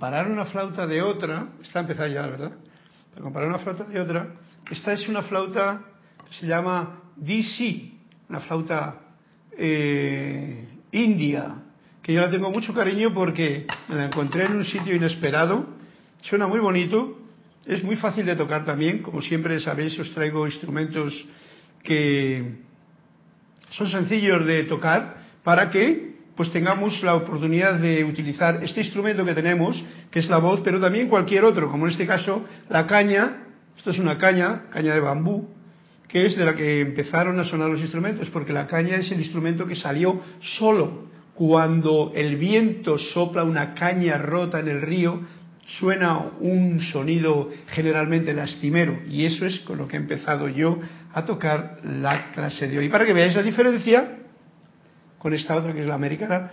[0.00, 2.52] Comparar una flauta de otra, está empezando ya, ¿verdad?
[3.10, 4.28] Para comparar una flauta de otra,
[4.70, 5.82] esta es una flauta
[6.26, 7.92] que se llama DC,
[8.30, 8.94] una flauta
[9.58, 11.54] eh, india,
[12.02, 15.66] que yo la tengo mucho cariño porque me la encontré en un sitio inesperado,
[16.22, 17.18] suena muy bonito,
[17.66, 21.12] es muy fácil de tocar también, como siempre sabéis, os traigo instrumentos
[21.82, 22.54] que
[23.68, 26.09] son sencillos de tocar para que
[26.40, 30.80] pues tengamos la oportunidad de utilizar este instrumento que tenemos, que es la voz, pero
[30.80, 33.42] también cualquier otro, como en este caso la caña,
[33.76, 35.50] esto es una caña, caña de bambú,
[36.08, 39.20] que es de la que empezaron a sonar los instrumentos, porque la caña es el
[39.20, 41.10] instrumento que salió solo.
[41.34, 45.20] Cuando el viento sopla una caña rota en el río,
[45.78, 50.78] suena un sonido generalmente lastimero, y eso es con lo que he empezado yo
[51.12, 52.88] a tocar la clase de hoy.
[52.88, 54.16] Para que veáis la diferencia
[55.20, 56.50] con esta otra que es la americana,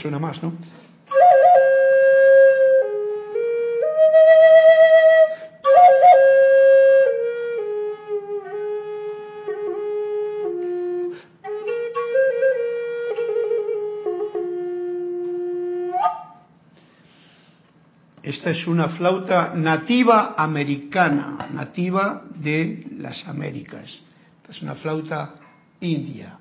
[0.00, 0.52] suena más, ¿no?
[18.40, 23.84] Esta es una flauta nativa americana, nativa de las Américas.
[24.40, 25.34] Esta es una flauta
[25.80, 26.38] india.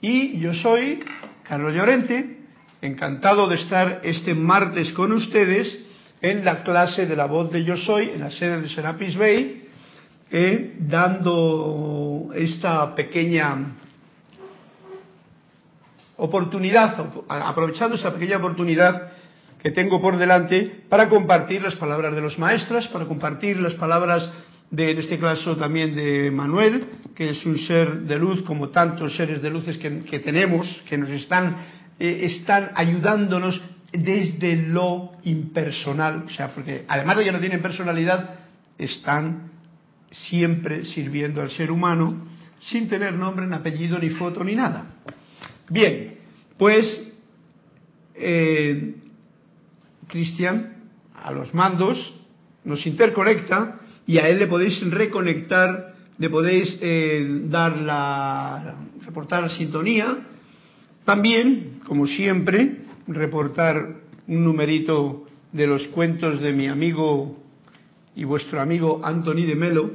[0.00, 1.02] Y yo soy
[1.42, 2.38] Carlos Llorente,
[2.80, 5.80] Encantado de estar este martes con ustedes
[6.22, 9.64] en la clase de la voz de Yo Soy, en la sede de Serapis Bay,
[10.30, 13.78] eh, dando esta pequeña
[16.18, 19.19] oportunidad, aprovechando esta pequeña oportunidad
[19.62, 24.30] que tengo por delante para compartir las palabras de los maestros, para compartir las palabras
[24.70, 29.16] de, en este caso también de Manuel, que es un ser de luz como tantos
[29.16, 31.56] seres de luces que, que tenemos, que nos están
[32.00, 33.60] eh, están ayudándonos
[33.92, 38.36] desde lo impersonal, o sea, porque además de que no tienen personalidad,
[38.78, 39.50] están
[40.10, 42.26] siempre sirviendo al ser humano
[42.58, 44.94] sin tener nombre, ni apellido, ni foto, ni nada.
[45.68, 46.14] Bien,
[46.56, 47.12] pues
[48.14, 48.94] eh,
[50.10, 50.76] Cristian
[51.14, 52.14] a los mandos
[52.64, 60.18] nos interconecta y a él le podéis reconectar, le podéis eh, dar la, reportar sintonía
[61.04, 63.96] también, como siempre, reportar
[64.28, 67.38] un numerito de los cuentos de mi amigo
[68.14, 69.90] y vuestro amigo Anthony de Melo.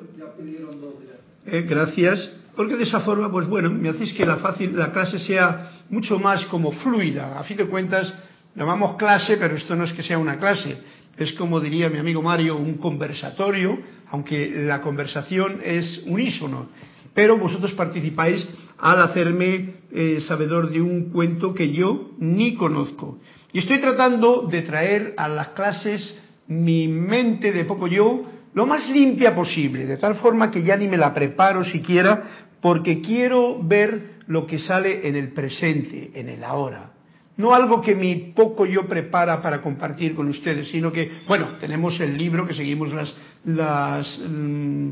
[1.45, 2.31] Eh, gracias.
[2.55, 6.19] Porque de esa forma, pues bueno, me hacéis que la, fácil, la clase sea mucho
[6.19, 7.37] más como fluida.
[7.37, 8.13] A fin de cuentas,
[8.55, 10.77] llamamos clase, pero esto no es que sea una clase.
[11.17, 13.79] Es como diría mi amigo Mario, un conversatorio,
[14.09, 16.69] aunque la conversación es unísono.
[17.13, 18.45] Pero vosotros participáis
[18.77, 23.19] al hacerme eh, sabedor de un cuento que yo ni conozco.
[23.53, 26.17] Y estoy tratando de traer a las clases
[26.47, 30.87] mi mente de poco yo lo más limpia posible, de tal forma que ya ni
[30.87, 36.43] me la preparo siquiera, porque quiero ver lo que sale en el presente, en el
[36.43, 36.94] ahora.
[37.37, 41.99] No algo que mi poco yo prepara para compartir con ustedes, sino que, bueno, tenemos
[41.99, 44.89] el libro que seguimos las, las, mm,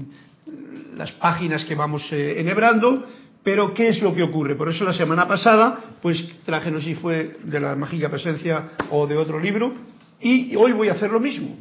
[1.19, 3.05] páginas que vamos eh, enhebrando,
[3.43, 4.55] pero ¿qué es lo que ocurre?
[4.55, 8.71] Por eso la semana pasada, pues traje, no sé si fue de la mágica presencia
[8.89, 9.73] o de otro libro,
[10.21, 11.57] y hoy voy a hacer lo mismo.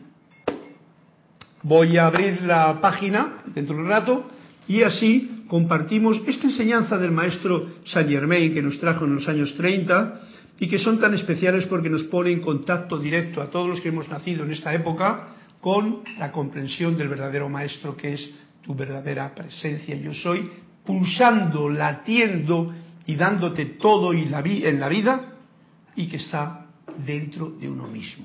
[1.63, 4.29] Voy a abrir la página dentro de un rato
[4.67, 9.55] y así compartimos esta enseñanza del maestro Saint Germain que nos trajo en los años
[9.57, 10.21] 30
[10.63, 13.89] y que son tan especiales porque nos pone en contacto directo a todos los que
[13.89, 18.31] hemos nacido en esta época con la comprensión del verdadero maestro que es
[18.63, 20.49] tu verdadera presencia yo soy
[20.87, 22.73] pulsando, latiendo
[23.07, 25.33] y dándote todo y en la vida
[25.97, 26.67] y que está
[27.05, 28.25] dentro de uno mismo.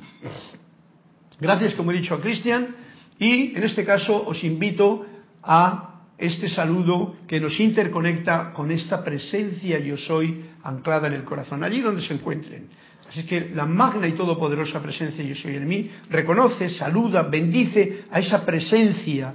[1.39, 2.75] Gracias, como he dicho, a Cristian
[3.17, 5.07] y en este caso os invito
[5.41, 5.86] a
[6.17, 11.81] este saludo que nos interconecta con esta presencia yo soy anclada en el corazón, allí
[11.81, 12.67] donde se encuentren.
[13.09, 18.19] Así que la magna y todopoderosa presencia yo soy en mí reconoce, saluda, bendice a
[18.19, 19.33] esa presencia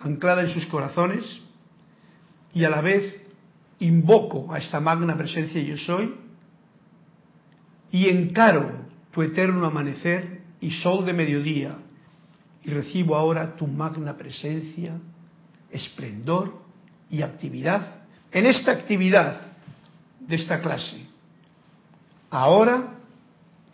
[0.00, 1.24] anclada en sus corazones
[2.54, 3.20] y a la vez
[3.80, 6.14] invoco a esta magna presencia yo soy
[7.90, 11.76] y encaro tu eterno amanecer y sol de mediodía
[12.64, 14.98] y recibo ahora tu magna presencia,
[15.74, 16.54] esplendor
[17.10, 18.04] y actividad.
[18.32, 19.40] En esta actividad
[20.20, 21.06] de esta clase,
[22.30, 22.94] ahora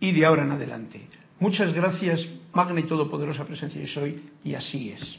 [0.00, 1.06] y de ahora en adelante.
[1.38, 5.18] Muchas gracias, magna y todopoderosa presencia de soy, y así es.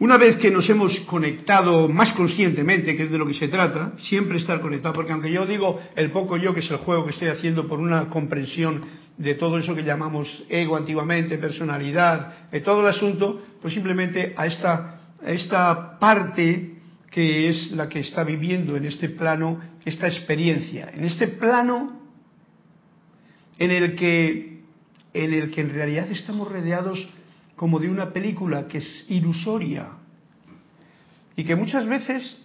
[0.00, 3.94] Una vez que nos hemos conectado más conscientemente, que es de lo que se trata,
[4.08, 7.10] siempre estar conectado, porque aunque yo digo el poco yo, que es el juego que
[7.10, 8.82] estoy haciendo por una comprensión
[9.18, 14.46] de todo eso que llamamos ego antiguamente, personalidad, de todo el asunto, pues simplemente a
[14.46, 16.76] esta, a esta parte
[17.10, 22.00] que es la que está viviendo en este plano, esta experiencia, en este plano
[23.58, 24.62] en el que,
[25.12, 27.08] en el que en realidad estamos rodeados
[27.56, 29.88] como de una película que es ilusoria
[31.34, 32.40] y que muchas veces,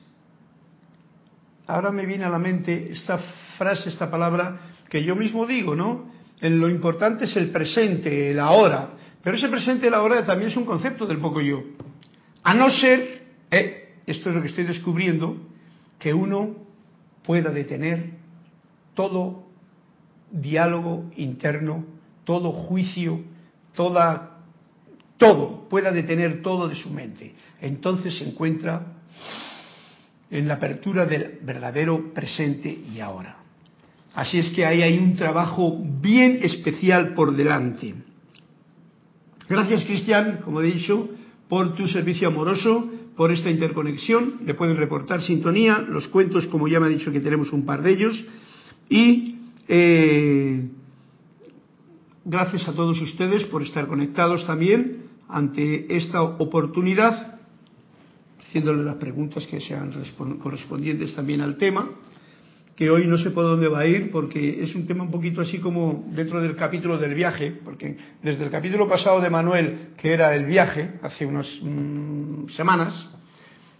[1.68, 3.20] ahora me viene a la mente esta
[3.60, 4.58] frase, esta palabra
[4.90, 6.13] que yo mismo digo, ¿no?
[6.50, 8.90] Lo importante es el presente, el ahora,
[9.24, 11.64] pero ese presente, el ahora también es un concepto del poco yo.
[12.44, 15.38] A no ser, eh, esto es lo que estoy descubriendo,
[15.98, 16.56] que uno
[17.24, 18.12] pueda detener
[18.94, 19.46] todo
[20.32, 21.86] diálogo interno,
[22.26, 23.22] todo juicio,
[23.74, 24.32] toda
[25.18, 27.34] todo, pueda detener todo de su mente.
[27.62, 28.98] Entonces se encuentra
[30.30, 33.43] en la apertura del verdadero presente y ahora.
[34.14, 37.96] Así es que ahí hay un trabajo bien especial por delante.
[39.50, 41.10] Gracias, Cristian, como he dicho,
[41.50, 44.42] por tu servicio amoroso, por esta interconexión.
[44.46, 47.82] Le pueden reportar sintonía, los cuentos, como ya me ha dicho que tenemos un par
[47.82, 48.24] de ellos.
[48.90, 49.38] Y
[49.68, 50.70] eh,
[52.26, 57.40] gracias a todos ustedes por estar conectados también ante esta oportunidad,
[58.40, 59.92] haciéndole las preguntas que sean
[60.42, 61.90] correspondientes también al tema,
[62.76, 65.42] que hoy no sé por dónde va a ir porque es un tema un poquito
[65.42, 70.12] así como dentro del capítulo del viaje, porque desde el capítulo pasado de Manuel, que
[70.12, 73.10] era el viaje, hace unas mm, semanas,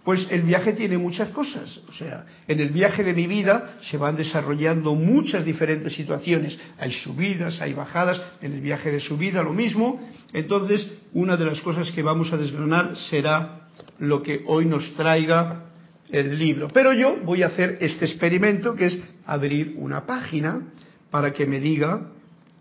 [0.04, 1.80] pues el viaje tiene muchas cosas.
[1.88, 6.58] O sea, en el viaje de mi vida se van desarrollando muchas diferentes situaciones.
[6.78, 8.20] Hay subidas, hay bajadas.
[8.42, 10.06] En el viaje de su vida lo mismo.
[10.34, 13.68] Entonces, una de las cosas que vamos a desgranar será
[13.98, 15.70] lo que hoy nos traiga
[16.10, 16.68] el libro.
[16.68, 20.62] Pero yo voy a hacer este experimento que es abrir una página
[21.10, 22.10] para que me diga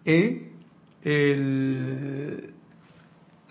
[0.05, 0.49] eh,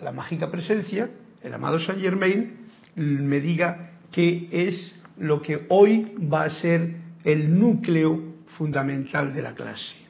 [0.01, 1.09] la mágica presencia,
[1.41, 2.53] el amado Saint Germain,
[2.95, 9.53] me diga qué es lo que hoy va a ser el núcleo fundamental de la
[9.53, 10.03] clase.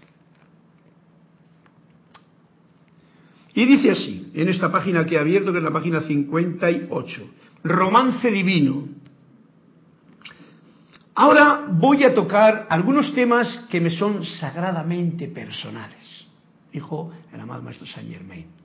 [3.55, 8.31] Y dice así, en esta página que he abierto, que es la página 58, Romance
[8.31, 8.87] Divino.
[11.15, 16.27] Ahora voy a tocar algunos temas que me son sagradamente personales,
[16.71, 18.63] dijo el amado Maestro Saint Germain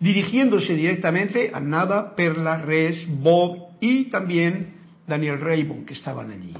[0.00, 4.74] dirigiéndose directamente a Nada, Perla, Res, Bob y también
[5.06, 6.54] Daniel Raymond, que estaban allí.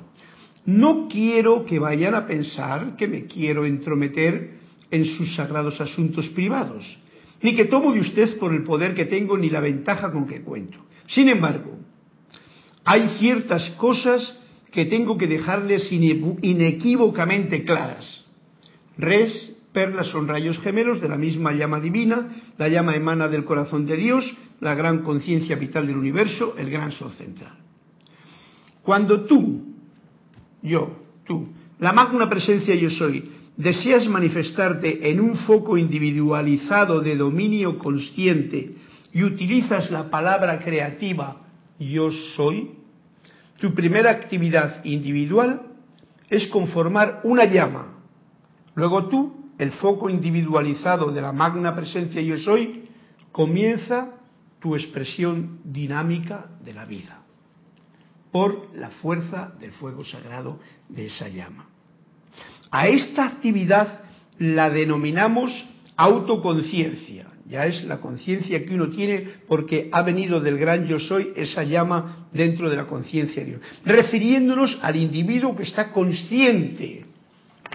[0.66, 6.98] No quiero que vayan a pensar que me quiero entrometer en sus sagrados asuntos privados,
[7.40, 10.42] ni que tomo de usted por el poder que tengo ni la ventaja con que
[10.42, 10.78] cuento.
[11.06, 11.78] Sin embargo,
[12.84, 14.38] hay ciertas cosas
[14.70, 18.24] que tengo que dejarles inequívocamente claras.
[18.96, 23.86] Res Perlas son rayos gemelos de la misma llama divina, la llama emana del corazón
[23.86, 24.24] de Dios,
[24.60, 27.56] la gran conciencia vital del universo, el gran sol central.
[28.82, 29.76] Cuando tú,
[30.62, 31.48] yo, tú,
[31.78, 38.72] la magna presencia yo soy, deseas manifestarte en un foco individualizado de dominio consciente
[39.12, 41.42] y utilizas la palabra creativa
[41.78, 42.70] yo soy,
[43.60, 45.62] tu primera actividad individual
[46.28, 47.98] es conformar una llama.
[48.74, 52.88] Luego tú el foco individualizado de la magna presencia yo soy,
[53.30, 54.12] comienza
[54.58, 57.20] tu expresión dinámica de la vida,
[58.32, 61.66] por la fuerza del fuego sagrado de esa llama.
[62.70, 64.00] A esta actividad
[64.38, 65.52] la denominamos
[65.96, 71.32] autoconciencia, ya es la conciencia que uno tiene porque ha venido del gran yo soy,
[71.34, 77.04] esa llama dentro de la conciencia de Dios, refiriéndonos al individuo que está consciente,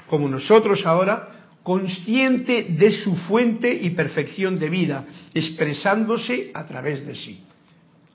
[0.07, 7.15] como nosotros ahora, consciente de su fuente y perfección de vida, expresándose a través de
[7.15, 7.41] sí,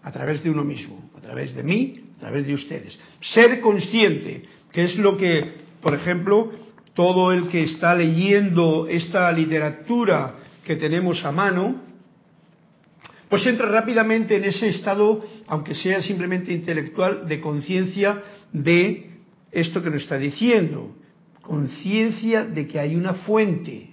[0.02, 2.98] a través de uno mismo, a través de mí, a través de ustedes.
[3.20, 5.44] Ser consciente, que es lo que,
[5.82, 6.52] por ejemplo,
[6.94, 10.39] todo el que está leyendo esta literatura
[10.70, 11.82] que tenemos a mano,
[13.28, 18.22] pues entra rápidamente en ese estado, aunque sea simplemente intelectual, de conciencia
[18.52, 19.10] de
[19.50, 20.94] esto que nos está diciendo
[21.42, 23.90] conciencia de que hay una fuente,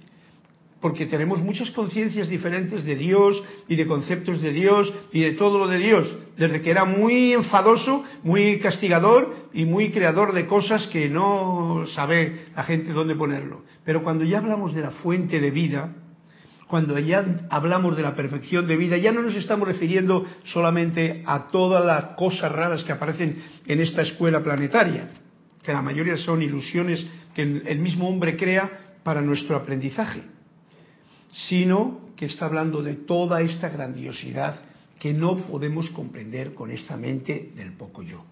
[0.79, 5.57] porque tenemos muchas conciencias diferentes de Dios y de conceptos de Dios y de todo
[5.57, 10.85] lo de Dios, desde que era muy enfadoso, muy castigador y muy creador de cosas
[10.93, 13.63] que no sabe la gente dónde ponerlo.
[13.83, 15.95] Pero cuando ya hablamos de la fuente de vida,
[16.67, 21.47] cuando ya hablamos de la perfección de vida, ya no nos estamos refiriendo solamente a
[21.47, 25.09] todas las cosas raras que aparecen en esta escuela planetaria,
[25.63, 30.21] que la mayoría son ilusiones que el mismo hombre crea para nuestro aprendizaje,
[31.31, 34.59] sino que está hablando de toda esta grandiosidad
[34.99, 38.25] que no podemos comprender con esta mente del poco yo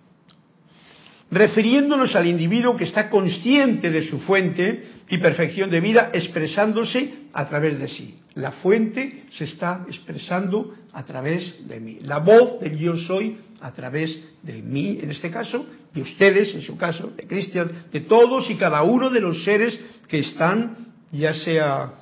[1.32, 7.48] refiriéndonos al individuo que está consciente de su fuente y perfección de vida expresándose a
[7.48, 8.15] través de sí.
[8.36, 12.00] La fuente se está expresando a través de mí.
[12.01, 16.62] La voz del yo soy a través de mí, en este caso, de ustedes, en
[16.62, 21.34] su caso, de Cristian, de todos y cada uno de los seres que están, ya
[21.34, 21.94] sea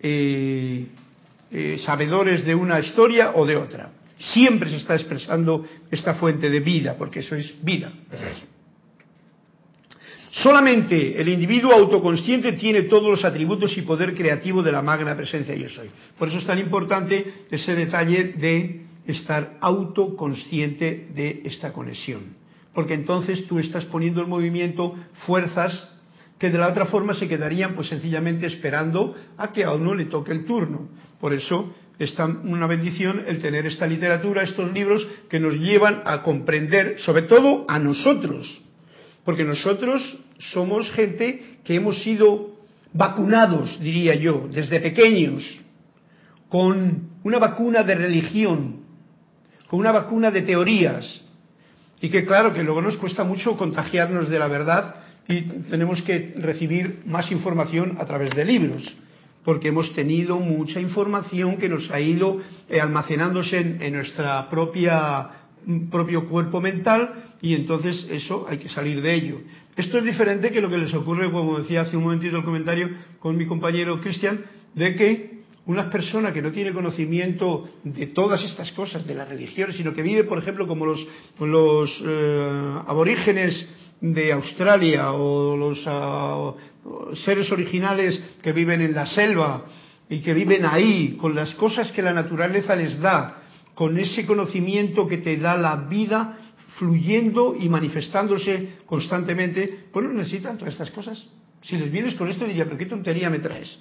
[0.00, 0.86] eh,
[1.52, 3.90] eh, sabedores de una historia o de otra.
[4.18, 7.92] Siempre se está expresando esta fuente de vida, porque eso es vida.
[10.42, 15.54] Solamente el individuo autoconsciente tiene todos los atributos y poder creativo de la magna presencia
[15.54, 15.88] yo soy.
[16.18, 22.36] Por eso es tan importante ese detalle de estar autoconsciente de esta conexión.
[22.74, 25.88] Porque entonces tú estás poniendo en movimiento fuerzas
[26.38, 30.04] que de la otra forma se quedarían pues sencillamente esperando a que a uno le
[30.04, 30.90] toque el turno.
[31.18, 32.14] Por eso es
[32.44, 37.64] una bendición el tener esta literatura, estos libros que nos llevan a comprender, sobre todo
[37.68, 38.65] a nosotros,
[39.26, 40.00] porque nosotros
[40.52, 42.54] somos gente que hemos sido
[42.92, 45.42] vacunados, diría yo, desde pequeños,
[46.48, 48.84] con una vacuna de religión,
[49.66, 51.22] con una vacuna de teorías,
[52.00, 54.94] y que claro que luego nos cuesta mucho contagiarnos de la verdad
[55.26, 58.96] y tenemos que recibir más información a través de libros,
[59.44, 65.45] porque hemos tenido mucha información que nos ha ido eh, almacenándose en, en nuestra propia
[65.90, 69.40] propio cuerpo mental y entonces eso hay que salir de ello.
[69.76, 72.90] Esto es diferente que lo que les ocurre, como decía hace un momentito el comentario
[73.18, 74.44] con mi compañero Cristian,
[74.74, 75.36] de que
[75.66, 80.02] una persona que no tiene conocimiento de todas estas cosas, de las religiones, sino que
[80.02, 81.06] vive, por ejemplo, como los,
[81.40, 83.68] los eh, aborígenes
[84.00, 86.52] de Australia o los ah,
[87.24, 89.64] seres originales que viven en la selva
[90.08, 93.42] y que viven ahí con las cosas que la naturaleza les da,
[93.76, 96.38] con ese conocimiento que te da la vida
[96.78, 101.28] fluyendo y manifestándose constantemente, pues no necesitan todas estas cosas.
[101.62, 103.78] Si les vienes con esto diría, pero qué tontería me traes.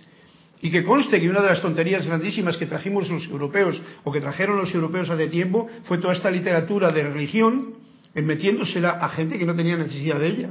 [0.62, 4.20] Y que conste que una de las tonterías grandísimas que trajimos los europeos o que
[4.20, 7.76] trajeron los europeos hace tiempo fue toda esta literatura de religión
[8.14, 10.50] en metiéndosela a gente que no tenía necesidad de ella.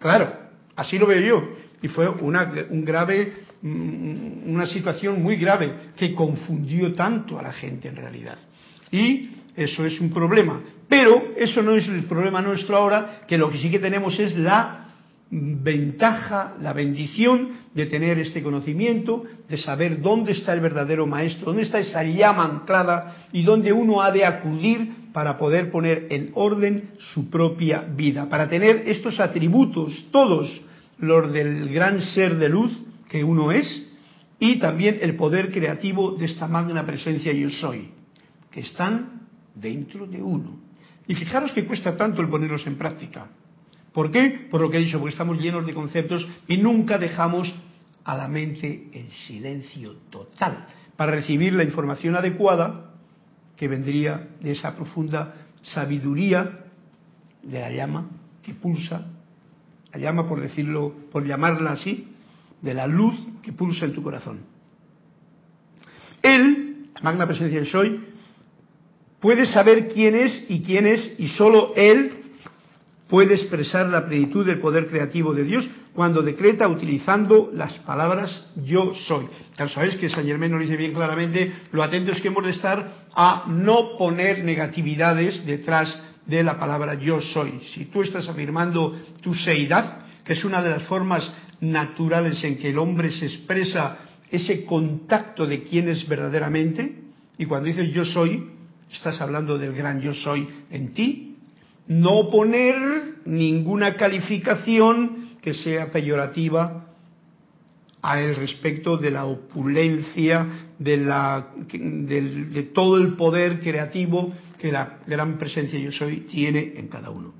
[0.00, 0.34] Claro,
[0.74, 1.48] así lo veo yo.
[1.82, 7.52] Y fue una, un grave Mm, una situación muy grave que confundió tanto a la
[7.52, 8.38] gente en realidad.
[8.92, 10.60] Y eso es un problema.
[10.88, 14.36] Pero eso no es el problema nuestro ahora, que lo que sí que tenemos es
[14.36, 14.84] la
[15.30, 21.64] ventaja, la bendición de tener este conocimiento, de saber dónde está el verdadero maestro, dónde
[21.64, 26.90] está esa llama anclada y dónde uno ha de acudir para poder poner en orden
[26.98, 30.62] su propia vida, para tener estos atributos, todos
[30.98, 32.72] los del gran ser de luz,
[33.08, 33.86] que uno es
[34.40, 37.90] y también el poder creativo de esta magna presencia yo soy,
[38.50, 39.22] que están
[39.54, 40.60] dentro de uno.
[41.06, 43.28] Y fijaros que cuesta tanto el ponerlos en práctica.
[43.92, 44.46] ¿Por qué?
[44.50, 47.52] Por lo que he dicho, porque estamos llenos de conceptos y nunca dejamos
[48.04, 52.92] a la mente en silencio total para recibir la información adecuada
[53.56, 56.66] que vendría de esa profunda sabiduría
[57.42, 58.08] de la llama
[58.42, 59.06] que pulsa,
[59.92, 62.08] la llama por decirlo, por llamarla así,
[62.62, 64.40] de la luz que pulsa en tu corazón.
[66.22, 68.00] Él, la magna presencia de soy,
[69.20, 72.12] puede saber quién es y quién es, y solo Él
[73.08, 78.94] puede expresar la plenitud del poder creativo de Dios cuando decreta utilizando las palabras yo
[78.94, 79.26] soy.
[79.56, 83.06] Claro, sabéis que San Germán nos dice bien claramente lo atentos que hemos de estar
[83.14, 87.60] a no poner negatividades detrás de la palabra yo soy.
[87.74, 91.28] Si tú estás afirmando tu seidad, que es una de las formas
[91.60, 93.98] naturales en que el hombre se expresa
[94.30, 97.02] ese contacto de quién es verdaderamente,
[97.38, 98.46] y cuando dices yo soy,
[98.92, 101.36] estás hablando del gran yo soy en ti,
[101.86, 102.76] no poner
[103.24, 106.84] ninguna calificación que sea peyorativa
[108.02, 110.46] a el respecto de la opulencia,
[110.78, 116.88] de, la, de todo el poder creativo que la gran presencia yo soy tiene en
[116.88, 117.34] cada uno.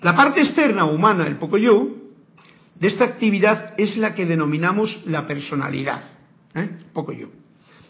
[0.00, 1.88] La parte externa humana, el poco yo,
[2.74, 6.02] de esta actividad es la que denominamos la personalidad.
[6.54, 6.68] ¿eh?
[6.92, 7.28] poco yo.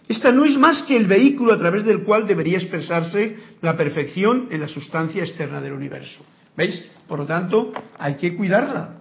[0.09, 4.49] Esta no es más que el vehículo a través del cual debería expresarse la perfección
[4.51, 6.23] en la sustancia externa del universo.
[6.57, 6.85] ¿Veis?
[7.07, 8.99] Por lo tanto, hay que cuidarla.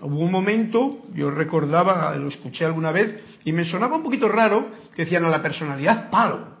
[0.00, 4.68] Hubo un momento, yo recordaba, lo escuché alguna vez, y me sonaba un poquito raro
[4.94, 6.54] que decían a la personalidad palo.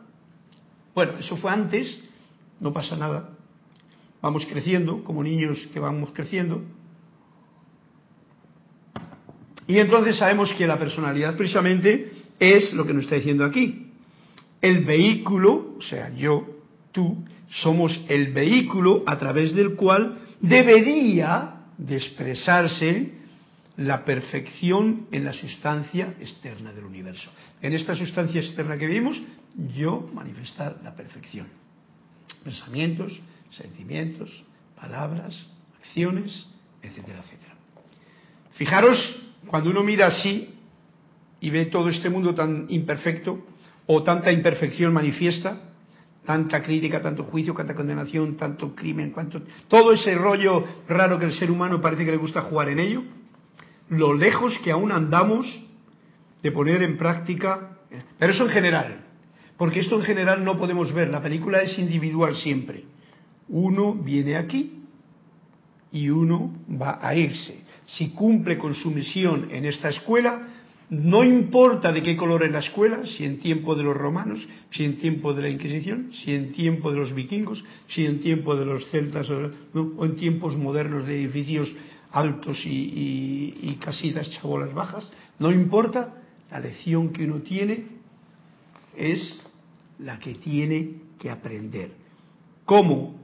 [0.94, 2.02] Bueno, eso fue antes,
[2.60, 3.30] no pasa nada.
[4.22, 6.62] Vamos creciendo, como niños que vamos creciendo.
[9.66, 13.92] Y entonces sabemos que la personalidad precisamente es lo que nos está diciendo aquí.
[14.60, 16.46] El vehículo, o sea, yo,
[16.92, 23.12] tú, somos el vehículo a través del cual debería de expresarse
[23.76, 27.30] la perfección en la sustancia externa del universo.
[27.60, 29.20] En esta sustancia externa que vimos,
[29.76, 31.46] yo manifestar la perfección.
[32.42, 34.44] Pensamientos, sentimientos,
[34.76, 35.48] palabras,
[35.80, 36.46] acciones,
[36.82, 37.54] etcétera, etcétera.
[38.52, 40.54] Fijaros, cuando uno mira así,
[41.40, 43.44] y ve todo este mundo tan imperfecto
[43.86, 45.60] o tanta imperfección manifiesta,
[46.24, 51.34] tanta crítica, tanto juicio, tanta condenación, tanto crimen, cuanto todo ese rollo raro que el
[51.34, 53.02] ser humano parece que le gusta jugar en ello,
[53.90, 55.46] lo lejos que aún andamos
[56.42, 57.76] de poner en práctica,
[58.18, 59.03] pero eso en general,
[59.56, 62.84] porque esto en general no podemos ver, la película es individual siempre.
[63.48, 64.82] Uno viene aquí
[65.92, 67.62] y uno va a irse.
[67.86, 70.48] Si cumple con su misión en esta escuela,
[70.90, 74.84] no importa de qué color es la escuela, si en tiempo de los romanos, si
[74.84, 78.64] en tiempo de la Inquisición, si en tiempo de los vikingos, si en tiempo de
[78.64, 81.74] los celtas o, en tiempos modernos de edificios
[82.10, 87.86] altos y, y casitas chabolas bajas, no importa, la lección que uno tiene
[88.96, 89.43] es
[89.98, 91.90] la que tiene que aprender.
[92.64, 93.20] ¿Cómo?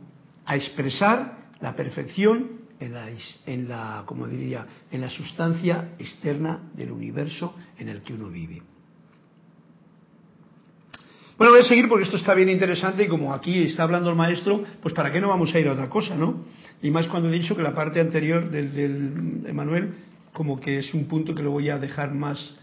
[0.47, 3.09] A expresar la perfección en la,
[3.47, 8.63] en la, como diría, en la sustancia externa del universo en el que uno vive.
[11.37, 14.17] Bueno, voy a seguir porque esto está bien interesante y como aquí está hablando el
[14.17, 16.45] maestro, pues para qué no vamos a ir a otra cosa, ¿no?
[16.83, 19.95] Y más cuando he dicho que la parte anterior del, del
[20.33, 22.57] como que es un punto que lo voy a dejar más,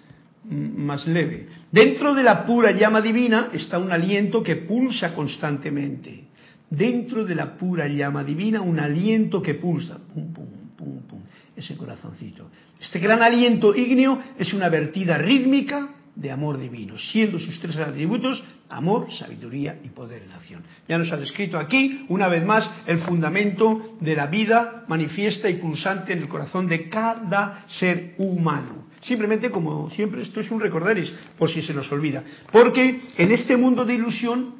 [0.49, 1.47] más leve.
[1.71, 6.27] Dentro de la pura llama divina está un aliento que pulsa constantemente
[6.69, 11.19] dentro de la pura llama divina un aliento que pulsa, pum, pum, pum, pum,
[11.55, 12.49] ese corazoncito.
[12.79, 18.43] Este gran aliento ígneo es una vertida rítmica de amor divino, siendo sus tres atributos
[18.69, 20.63] amor, sabiduría y poder en acción.
[20.87, 25.55] Ya nos ha descrito aquí, una vez más, el fundamento de la vida manifiesta y
[25.55, 28.86] pulsante en el corazón de cada ser humano.
[29.01, 32.23] Simplemente, como siempre, esto es un recordaris, por si se nos olvida.
[32.51, 34.55] Porque en este mundo de ilusión,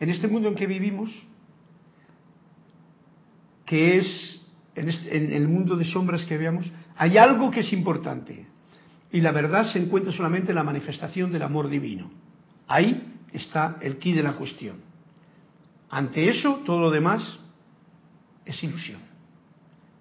[0.00, 1.10] en este mundo en que vivimos,
[3.64, 8.46] que es este, en, el mundo de sombras que veamos, hay algo que es importante.
[9.12, 12.10] Y la verdad se encuentra solamente en la manifestación del amor divino.
[12.66, 14.76] Ahí está el quid de la cuestión.
[15.90, 17.38] Ante eso, todo lo demás
[18.44, 19.00] es ilusión.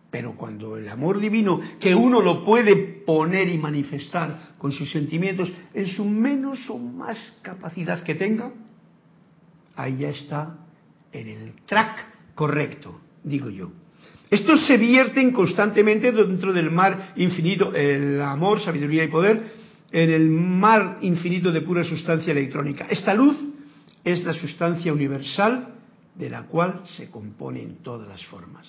[0.09, 5.51] Pero cuando el amor divino, que uno lo puede poner y manifestar con sus sentimientos
[5.73, 8.51] en su menos o más capacidad que tenga,
[9.75, 10.57] ahí ya está
[11.11, 13.71] en el track correcto digo yo.
[14.29, 20.29] Estos se vierten constantemente dentro del mar infinito, el amor, sabiduría y poder, en el
[20.29, 22.87] mar infinito de pura sustancia electrónica.
[22.89, 23.37] Esta luz
[24.03, 25.75] es la sustancia universal
[26.15, 28.67] de la cual se componen todas las formas.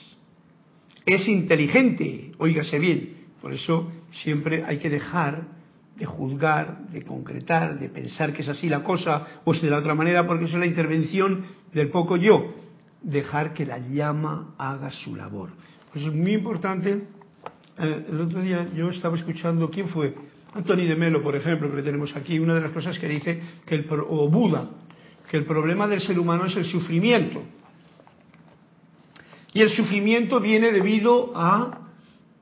[1.04, 5.42] Es inteligente, oígase bien, por eso siempre hay que dejar
[5.96, 9.78] de juzgar, de concretar, de pensar que es así la cosa o es de la
[9.78, 12.54] otra manera, porque eso es la intervención del poco yo
[13.02, 15.50] dejar que la llama haga su labor.
[15.92, 17.02] Pues es muy importante.
[17.78, 20.14] Eh, el otro día yo estaba escuchando, ¿quién fue?
[20.54, 23.40] Anthony de Melo, por ejemplo, que le tenemos aquí, una de las cosas que dice,
[23.66, 24.68] que el, o Buda,
[25.30, 27.42] que el problema del ser humano es el sufrimiento.
[29.52, 31.87] Y el sufrimiento viene debido a,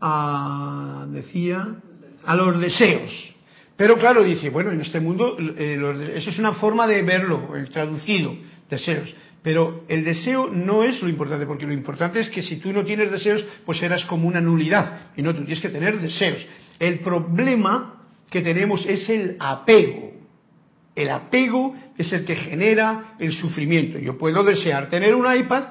[0.00, 1.76] a decía,
[2.24, 3.34] a los deseos.
[3.76, 7.68] Pero claro, dice, bueno, en este mundo, eh, eso es una forma de verlo, el
[7.68, 8.34] traducido,
[8.70, 9.14] deseos.
[9.42, 12.84] Pero el deseo no es lo importante, porque lo importante es que si tú no
[12.84, 15.12] tienes deseos, pues eras como una nulidad.
[15.16, 16.44] Y no, tú tienes que tener deseos.
[16.80, 20.12] El problema que tenemos es el apego.
[20.96, 23.98] El apego es el que genera el sufrimiento.
[23.98, 25.64] Yo puedo desear tener un iPad,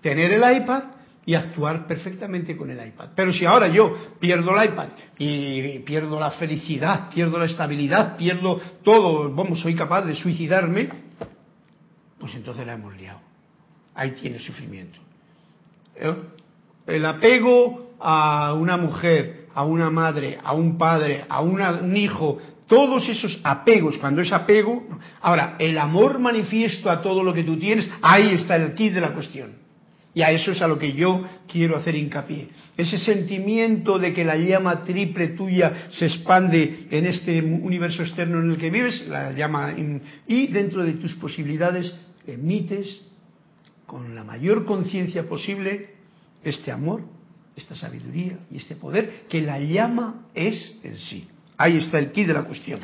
[0.00, 0.84] tener el iPad
[1.26, 3.10] y actuar perfectamente con el iPad.
[3.14, 8.60] Pero si ahora yo pierdo el iPad y pierdo la felicidad, pierdo la estabilidad, pierdo
[8.82, 10.88] todo, vamos, soy capaz de suicidarme,
[12.18, 13.20] pues entonces la hemos liado.
[13.94, 14.98] Ahí tiene sufrimiento.
[15.96, 16.14] ¿Eh?
[16.86, 22.38] El apego a una mujer, a una madre, a un padre, a un hijo
[22.70, 24.84] todos esos apegos, cuando es apego,
[25.22, 29.00] ahora, el amor manifiesto a todo lo que tú tienes, ahí está el kit de
[29.00, 29.59] la cuestión.
[30.12, 32.48] Y a eso es a lo que yo quiero hacer hincapié.
[32.76, 38.50] Ese sentimiento de que la llama triple tuya se expande en este universo externo en
[38.50, 39.74] el que vives, la llama,
[40.26, 41.94] y dentro de tus posibilidades
[42.26, 43.02] emites
[43.86, 45.90] con la mayor conciencia posible
[46.42, 47.02] este amor,
[47.56, 51.28] esta sabiduría y este poder que la llama es en sí.
[51.56, 52.80] Ahí está el key de la cuestión.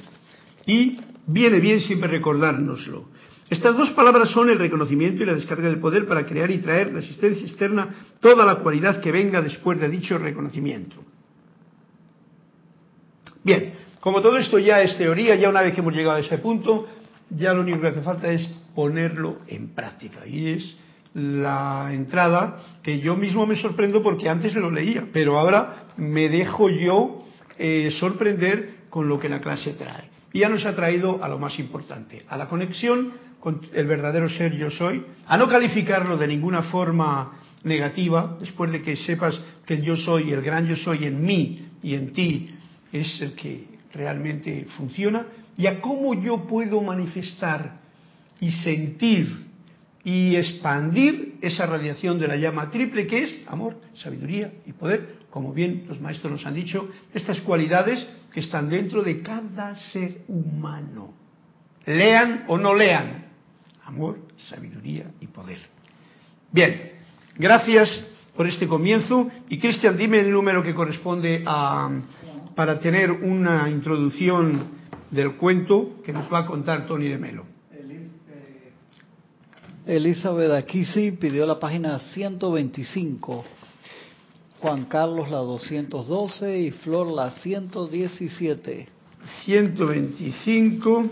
[0.66, 3.08] Y viene bien siempre recordárnoslo.
[3.48, 6.92] Estas dos palabras son el reconocimiento y la descarga del poder para crear y traer
[6.92, 7.88] la existencia externa
[8.20, 10.96] toda la cualidad que venga después de dicho reconocimiento.
[13.44, 16.38] Bien, como todo esto ya es teoría, ya una vez que hemos llegado a ese
[16.38, 16.88] punto,
[17.30, 20.26] ya lo único que hace falta es ponerlo en práctica.
[20.26, 20.76] Y es
[21.14, 26.68] la entrada que yo mismo me sorprendo porque antes lo leía, pero ahora me dejo
[26.68, 27.24] yo
[27.58, 30.15] eh, sorprender con lo que la clase trae.
[30.36, 34.28] Y ya nos ha traído a lo más importante, a la conexión con el verdadero
[34.28, 39.72] ser yo soy, a no calificarlo de ninguna forma negativa, después de que sepas que
[39.72, 42.50] el yo soy, el gran yo soy en mí y en ti
[42.92, 45.24] es el que realmente funciona,
[45.56, 47.80] y a cómo yo puedo manifestar
[48.38, 49.46] y sentir
[50.04, 55.54] y expandir esa radiación de la llama triple que es amor, sabiduría y poder, como
[55.54, 61.14] bien los maestros nos han dicho, estas cualidades que están dentro de cada ser humano.
[61.86, 63.24] Lean o no lean,
[63.86, 65.56] amor, sabiduría y poder.
[66.52, 66.92] Bien,
[67.38, 68.04] gracias
[68.36, 71.88] por este comienzo y Cristian, dime el número que corresponde a,
[72.54, 74.64] para tener una introducción
[75.10, 77.46] del cuento que nos va a contar Tony de Melo.
[79.86, 83.44] Elizabeth Aquisi pidió la página 125,
[84.60, 88.88] Juan Carlos la 212 y Flor la 117.
[89.44, 91.10] 125,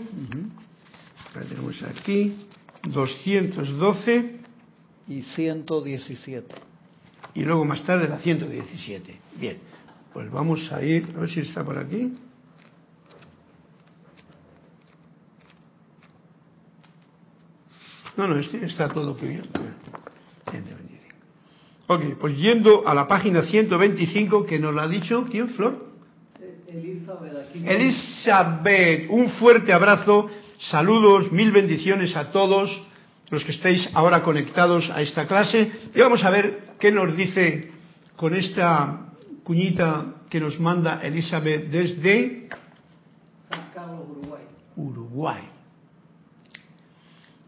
[1.35, 2.35] la tenemos aquí,
[2.83, 4.39] 212
[5.07, 6.55] y 117.
[7.35, 9.19] Y luego más tarde la 117.
[9.39, 9.57] Bien,
[10.13, 12.13] pues vamos a ir, a ver si está por aquí.
[18.17, 19.59] No, no, este está todo cubierto.
[20.49, 20.94] 125.
[21.87, 25.85] Ok, pues yendo a la página 125 que nos la ha dicho, ¿quién, Flor?
[26.67, 27.55] Elizabeth.
[27.65, 32.69] Elizabeth, un fuerte abrazo Saludos, mil bendiciones a todos
[33.29, 35.71] los que estáis ahora conectados a esta clase.
[35.93, 37.71] Y vamos a ver qué nos dice
[38.15, 39.11] con esta
[39.43, 42.49] cuñita que nos manda Elizabeth desde
[43.49, 44.43] San Carlos, Uruguay.
[44.77, 45.41] Uruguay.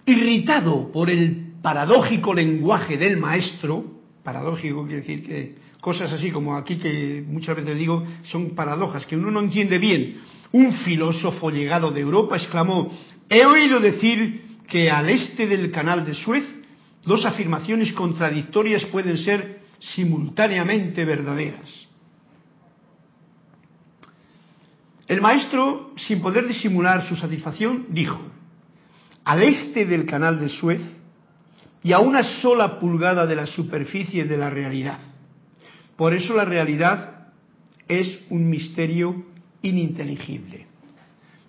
[0.06, 3.97] Irritado por el paradójico lenguaje del maestro,
[4.28, 9.16] paradójico quiere decir que cosas así como aquí que muchas veces digo son paradojas que
[9.16, 10.18] uno no entiende bien
[10.52, 12.92] un filósofo llegado de Europa exclamó,
[13.30, 16.44] he oído decir que al este del canal de Suez
[17.06, 21.88] dos afirmaciones contradictorias pueden ser simultáneamente verdaderas.
[25.08, 28.20] El maestro, sin poder disimular su satisfacción, dijo,
[29.24, 30.82] al este del canal de Suez
[31.88, 35.00] y a una sola pulgada de la superficie de la realidad.
[35.96, 37.30] Por eso la realidad
[37.88, 39.24] es un misterio
[39.62, 40.66] ininteligible.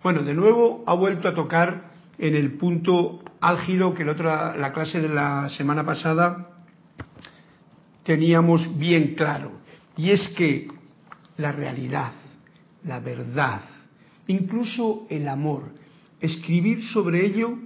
[0.00, 4.72] Bueno, de nuevo ha vuelto a tocar en el punto álgido que la, otra, la
[4.72, 6.50] clase de la semana pasada
[8.04, 9.50] teníamos bien claro.
[9.96, 10.68] Y es que
[11.36, 12.12] la realidad,
[12.84, 13.62] la verdad,
[14.28, 15.64] incluso el amor,
[16.20, 17.58] escribir sobre ello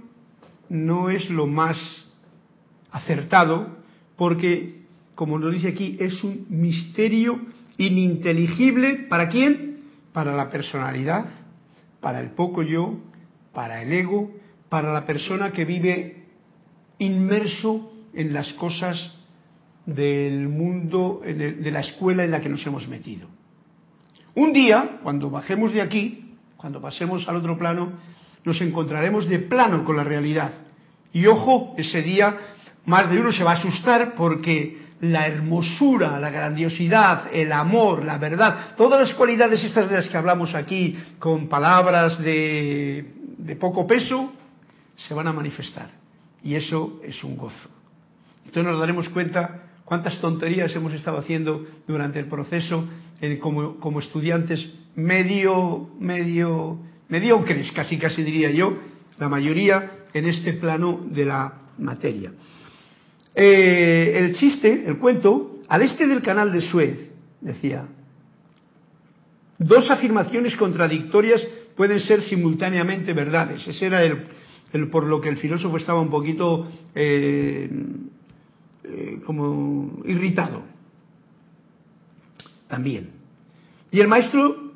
[0.69, 1.77] no es lo más
[2.93, 3.67] acertado
[4.15, 4.83] porque,
[5.15, 7.41] como nos dice aquí, es un misterio
[7.77, 9.07] ininteligible.
[9.09, 9.73] ¿Para quién?
[10.13, 11.25] para la personalidad,
[11.99, 12.99] para el poco yo,
[13.51, 14.31] para el ego,
[14.69, 16.23] para la persona que vive
[16.99, 19.11] inmerso en las cosas
[19.85, 23.27] del mundo, de la escuela en la que nos hemos metido.
[24.35, 27.91] Un día, cuando bajemos de aquí, cuando pasemos al otro plano,
[28.45, 30.51] nos encontraremos de plano con la realidad.
[31.11, 32.37] Y ojo, ese día
[32.85, 38.17] más de uno se va a asustar porque la hermosura, la grandiosidad, el amor, la
[38.17, 43.05] verdad, todas las cualidades estas de las que hablamos aquí con palabras de,
[43.59, 44.31] poco peso,
[44.95, 45.89] se van a manifestar.
[46.41, 47.69] Y eso es un gozo.
[48.45, 52.87] Entonces nos daremos cuenta cuántas tonterías hemos estado haciendo durante el proceso
[53.41, 56.77] como, como, estudiantes medio, medio,
[57.09, 58.77] mediocres, casi casi diría yo,
[59.19, 62.31] la mayoría en este plano de la materia.
[63.35, 67.09] Eh, el chiste, el cuento, al este del canal de Suez,
[67.41, 67.87] decía,
[69.57, 73.67] dos afirmaciones contradictorias pueden ser simultáneamente verdades.
[73.67, 77.69] Ese era el, por lo que el filósofo estaba un poquito eh,
[78.83, 80.63] eh, como irritado.
[82.67, 83.11] También.
[83.91, 84.73] Y el maestro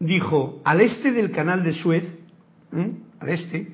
[0.00, 2.04] dijo, al este del canal de Suez,
[3.20, 3.72] al este,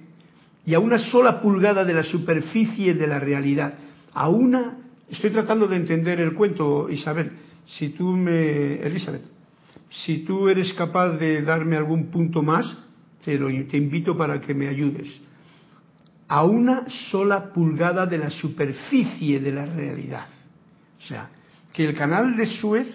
[0.66, 3.74] y a una sola pulgada de la superficie de la realidad,
[4.14, 4.78] a una,
[5.10, 7.32] estoy tratando de entender el cuento, Isabel,
[7.66, 9.22] si tú me, Elizabeth,
[9.90, 12.76] si tú eres capaz de darme algún punto más,
[13.24, 15.20] te, lo, te invito para que me ayudes.
[16.28, 20.26] A una sola pulgada de la superficie de la realidad.
[20.98, 21.30] O sea,
[21.72, 22.88] que el canal de Suez,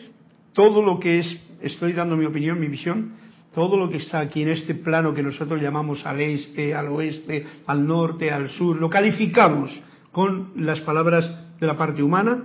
[0.54, 3.14] todo lo que es, estoy dando mi opinión, mi visión,
[3.54, 7.46] todo lo que está aquí en este plano que nosotros llamamos al este, al oeste,
[7.66, 12.44] al norte, al sur, lo calificamos con las palabras de la parte humana,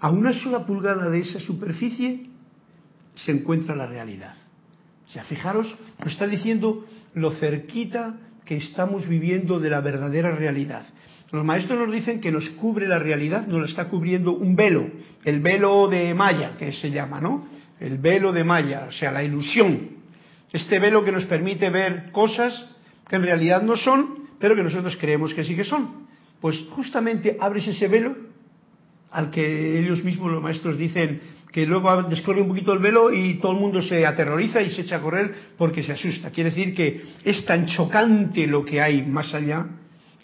[0.00, 2.26] a una sola pulgada de esa superficie
[3.14, 4.34] se encuentra la realidad.
[5.08, 10.86] O sea, fijaros, nos está diciendo lo cerquita que estamos viviendo de la verdadera realidad.
[11.32, 14.86] Los maestros nos dicen que nos cubre la realidad, nos la está cubriendo un velo,
[15.24, 17.48] el velo de Maya, que se llama, ¿no?
[17.80, 19.88] El velo de Maya, o sea, la ilusión.
[20.52, 22.68] Este velo que nos permite ver cosas
[23.08, 26.06] que en realidad no son, pero que nosotros creemos que sí que son.
[26.38, 28.14] Pues justamente abres ese velo
[29.10, 31.18] al que ellos mismos, los maestros, dicen
[31.50, 34.82] que luego descorre un poquito el velo y todo el mundo se aterroriza y se
[34.82, 36.30] echa a correr porque se asusta.
[36.30, 39.66] Quiere decir que es tan chocante lo que hay más allá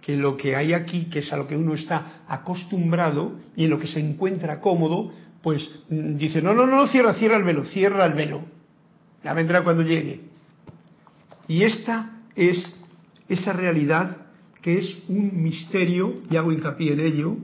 [0.02, 3.70] que lo que hay aquí, que es a lo que uno está acostumbrado y en
[3.70, 7.64] lo que se encuentra cómodo, pues mm, dice, no, no, no, cierra, cierra el velo,
[7.66, 8.42] cierra el velo.
[9.24, 10.20] Ya vendrá cuando llegue.
[11.48, 12.79] Y esta es
[13.30, 14.26] esa realidad
[14.60, 17.36] que es un misterio, y hago hincapié en ello,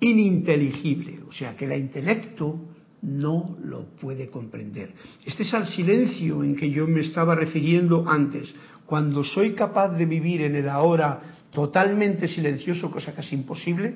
[0.00, 1.20] ininteligible.
[1.28, 2.60] O sea, que el intelecto
[3.02, 4.92] no lo puede comprender.
[5.24, 8.54] Este es el silencio en que yo me estaba refiriendo antes.
[8.84, 13.94] Cuando soy capaz de vivir en el ahora totalmente silencioso, cosa casi imposible,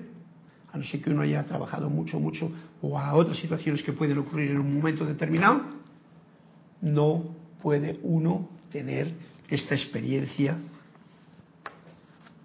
[0.73, 4.19] a no ser que uno haya trabajado mucho, mucho, o a otras situaciones que pueden
[4.19, 5.63] ocurrir en un momento determinado,
[6.81, 9.13] no puede uno tener
[9.49, 10.57] esta experiencia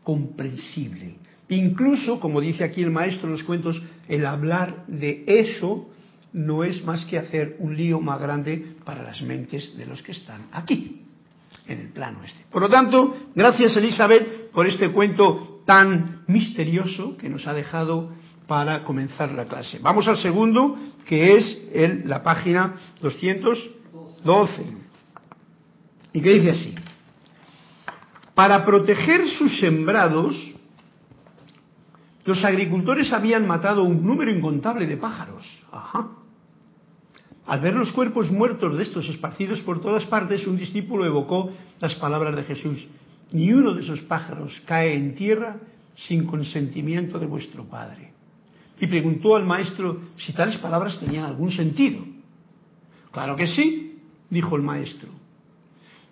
[0.06, 1.18] comprensible.
[1.50, 5.90] Incluso, como dice aquí el maestro en los cuentos, el hablar de eso
[6.32, 10.14] no es más que hacer un lío más grande para las mentes de los que
[10.14, 11.02] están aquí,
[11.68, 12.46] en el plano este.
[12.50, 18.14] Por lo tanto, gracias Elizabeth por este cuento tan misterioso que nos ha dejado
[18.48, 19.80] para comenzar la clase.
[19.82, 24.64] Vamos al segundo, que es la página 212.
[26.14, 26.76] ¿Y qué dice así?
[28.36, 30.36] Para proteger sus sembrados,
[32.26, 35.46] los agricultores habían matado un número incontable de pájaros.
[37.48, 41.96] Al ver los cuerpos muertos de estos esparcidos por todas partes, un discípulo evocó las
[41.96, 42.86] palabras de Jesús.
[43.32, 45.58] Ni uno de esos pájaros cae en tierra
[45.96, 48.12] sin consentimiento de vuestro Padre.
[48.82, 52.04] Y preguntó al maestro si tales palabras tenían algún sentido.
[53.12, 55.10] Claro que sí, dijo el maestro.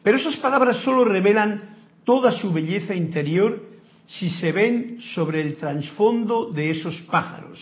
[0.04, 1.73] Pero esas palabras solo revelan
[2.04, 3.62] toda su belleza interior
[4.08, 7.60] si se ven sobre el trasfondo de esos pájaros,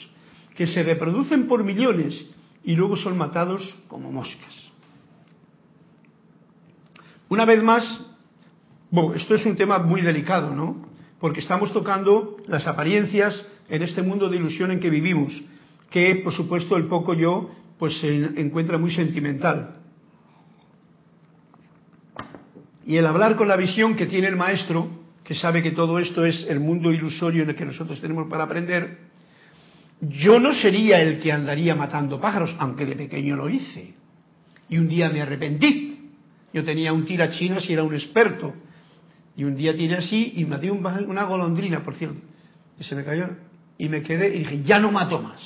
[0.55, 2.25] que se reproducen por millones
[2.63, 4.53] y luego son matados como moscas.
[7.29, 8.05] Una vez más,
[8.89, 10.85] bueno, esto es un tema muy delicado, ¿no?
[11.19, 15.41] Porque estamos tocando las apariencias en este mundo de ilusión en que vivimos,
[15.89, 19.80] que por supuesto el poco yo pues se encuentra muy sentimental.
[22.85, 24.89] Y el hablar con la visión que tiene el maestro,
[25.23, 28.45] que sabe que todo esto es el mundo ilusorio en el que nosotros tenemos para
[28.45, 28.97] aprender,
[30.01, 33.93] yo no sería el que andaría matando pájaros, aunque de pequeño lo hice.
[34.69, 36.09] Y un día me arrepentí.
[36.53, 38.53] Yo tenía un tirachinas y era un experto.
[39.35, 42.19] Y un día tiré así y maté una golondrina, por cierto.
[42.79, 43.29] Y se me cayó.
[43.77, 45.39] Y me quedé y dije, ya no mato más.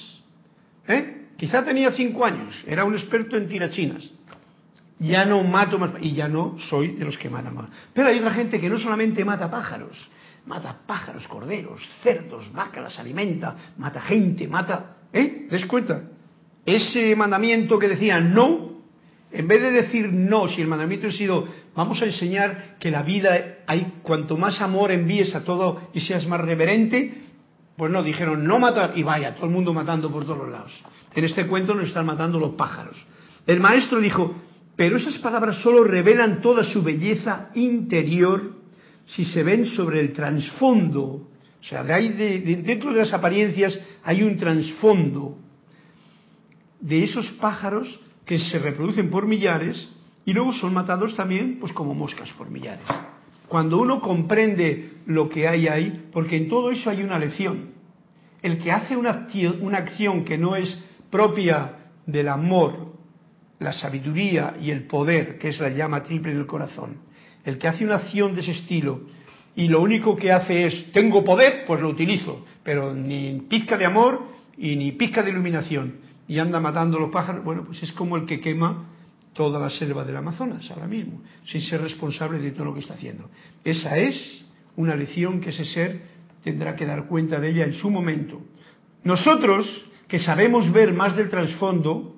[0.88, 1.28] ¿Eh?
[1.38, 4.10] Quizá tenía cinco años, era un experto en tirachinas
[5.00, 7.66] ya no mato más y ya no soy de los que matan más.
[7.94, 9.96] Pero hay otra gente que no solamente mata pájaros,
[10.46, 15.48] mata pájaros, corderos, cerdos, vacas, alimenta, mata gente, mata, ¿eh?
[15.50, 16.04] ¿Des cuenta?
[16.66, 18.76] Ese mandamiento que decía no,
[19.32, 23.04] en vez de decir no, si el mandamiento ha sido vamos a enseñar que la
[23.04, 27.14] vida hay cuanto más amor envíes a todo y seas más reverente,
[27.76, 30.72] pues no, dijeron no matar y vaya, todo el mundo matando por todos los lados.
[31.14, 32.96] En este cuento nos están matando los pájaros.
[33.46, 34.34] El maestro dijo,
[34.76, 38.54] pero esas palabras solo revelan toda su belleza interior
[39.06, 41.04] si se ven sobre el trasfondo.
[41.04, 45.38] O sea, de ahí dentro de las apariencias hay un trasfondo.
[46.80, 49.88] De esos pájaros que se reproducen por millares
[50.26, 52.86] y luego son matados también pues como moscas por millares.
[53.48, 57.76] Cuando uno comprende lo que hay ahí, porque en todo eso hay una lección.
[58.42, 59.28] El que hace una
[59.62, 62.85] una acción que no es propia del amor,
[63.60, 66.98] la sabiduría y el poder, que es la llama triple en el corazón,
[67.44, 69.02] el que hace una acción de ese estilo
[69.56, 73.86] y lo único que hace es, tengo poder, pues lo utilizo, pero ni pizca de
[73.86, 75.96] amor y ni pizca de iluminación,
[76.28, 78.90] y anda matando los pájaros, bueno, pues es como el que quema
[79.34, 82.96] toda la selva del Amazonas ahora mismo, sin ser responsable de todo lo que está
[82.96, 83.30] haciendo.
[83.64, 86.02] Esa es una lección que ese ser
[86.44, 88.42] tendrá que dar cuenta de ella en su momento.
[89.04, 92.16] Nosotros, que sabemos ver más del trasfondo,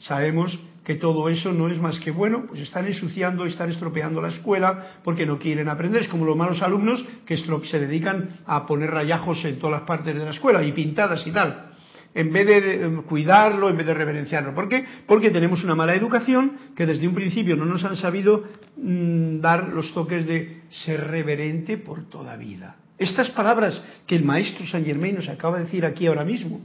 [0.00, 4.28] sabemos que todo eso no es más que bueno, pues están ensuciando, están estropeando la
[4.28, 6.02] escuela porque no quieren aprender.
[6.02, 10.16] Es como los malos alumnos que se dedican a poner rayajos en todas las partes
[10.16, 11.72] de la escuela y pintadas y tal.
[12.14, 14.54] En vez de em, cuidarlo, en vez de reverenciarlo.
[14.54, 14.84] ¿Por qué?
[15.08, 18.44] Porque tenemos una mala educación que desde un principio no nos han sabido
[18.76, 22.76] mm, dar los toques de ser reverente por toda vida.
[22.96, 26.60] Estas palabras que el maestro Saint Germain nos acaba de decir aquí ahora mismo,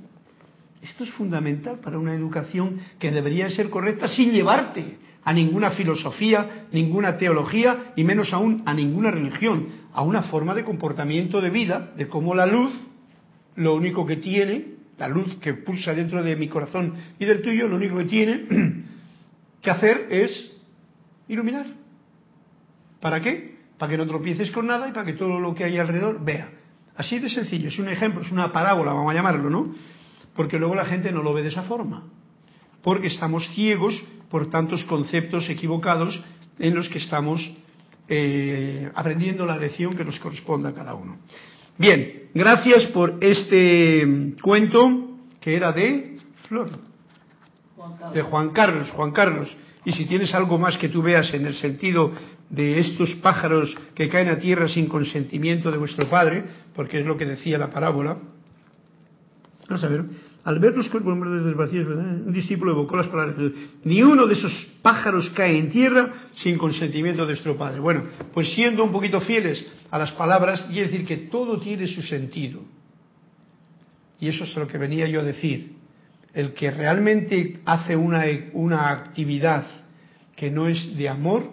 [0.82, 6.68] esto es fundamental para una educación que debería ser correcta sin llevarte a ninguna filosofía,
[6.72, 11.92] ninguna teología y menos aún a ninguna religión, a una forma de comportamiento de vida,
[11.96, 12.74] de cómo la luz,
[13.56, 14.66] lo único que tiene,
[14.98, 18.46] la luz que pulsa dentro de mi corazón y del tuyo, lo único que tiene
[19.62, 20.52] que hacer es
[21.28, 21.68] iluminar.
[23.00, 23.58] ¿Para qué?
[23.78, 26.50] Para que no tropieces con nada y para que todo lo que hay alrededor vea.
[26.96, 29.74] Así de sencillo, es un ejemplo, es una parábola, vamos a llamarlo, ¿no?
[30.36, 32.04] Porque luego la gente no lo ve de esa forma,
[32.82, 36.22] porque estamos ciegos por tantos conceptos equivocados
[36.60, 37.52] en los que estamos
[38.08, 41.18] eh, aprendiendo la lección que nos corresponde a cada uno.
[41.78, 46.18] Bien, gracias por este cuento que era de
[46.48, 46.70] Flor,
[48.14, 49.56] de Juan Carlos, Juan Carlos.
[49.84, 52.12] Y si tienes algo más que tú veas en el sentido
[52.50, 56.44] de estos pájaros que caen a tierra sin consentimiento de vuestro Padre,
[56.76, 58.18] porque es lo que decía la parábola,
[59.72, 60.04] Vamos a ver.
[60.44, 61.16] Al ver los cuerpos
[61.56, 63.36] vacío, un discípulo evocó las palabras
[63.84, 64.52] Ni uno de esos
[64.82, 67.80] pájaros cae en tierra sin consentimiento de nuestro Padre.
[67.80, 72.02] Bueno, pues siendo un poquito fieles a las palabras, quiere decir que todo tiene su
[72.02, 72.62] sentido.
[74.20, 75.74] Y eso es lo que venía yo a decir.
[76.34, 78.24] El que realmente hace una,
[78.54, 79.66] una actividad
[80.36, 81.52] que no es de amor,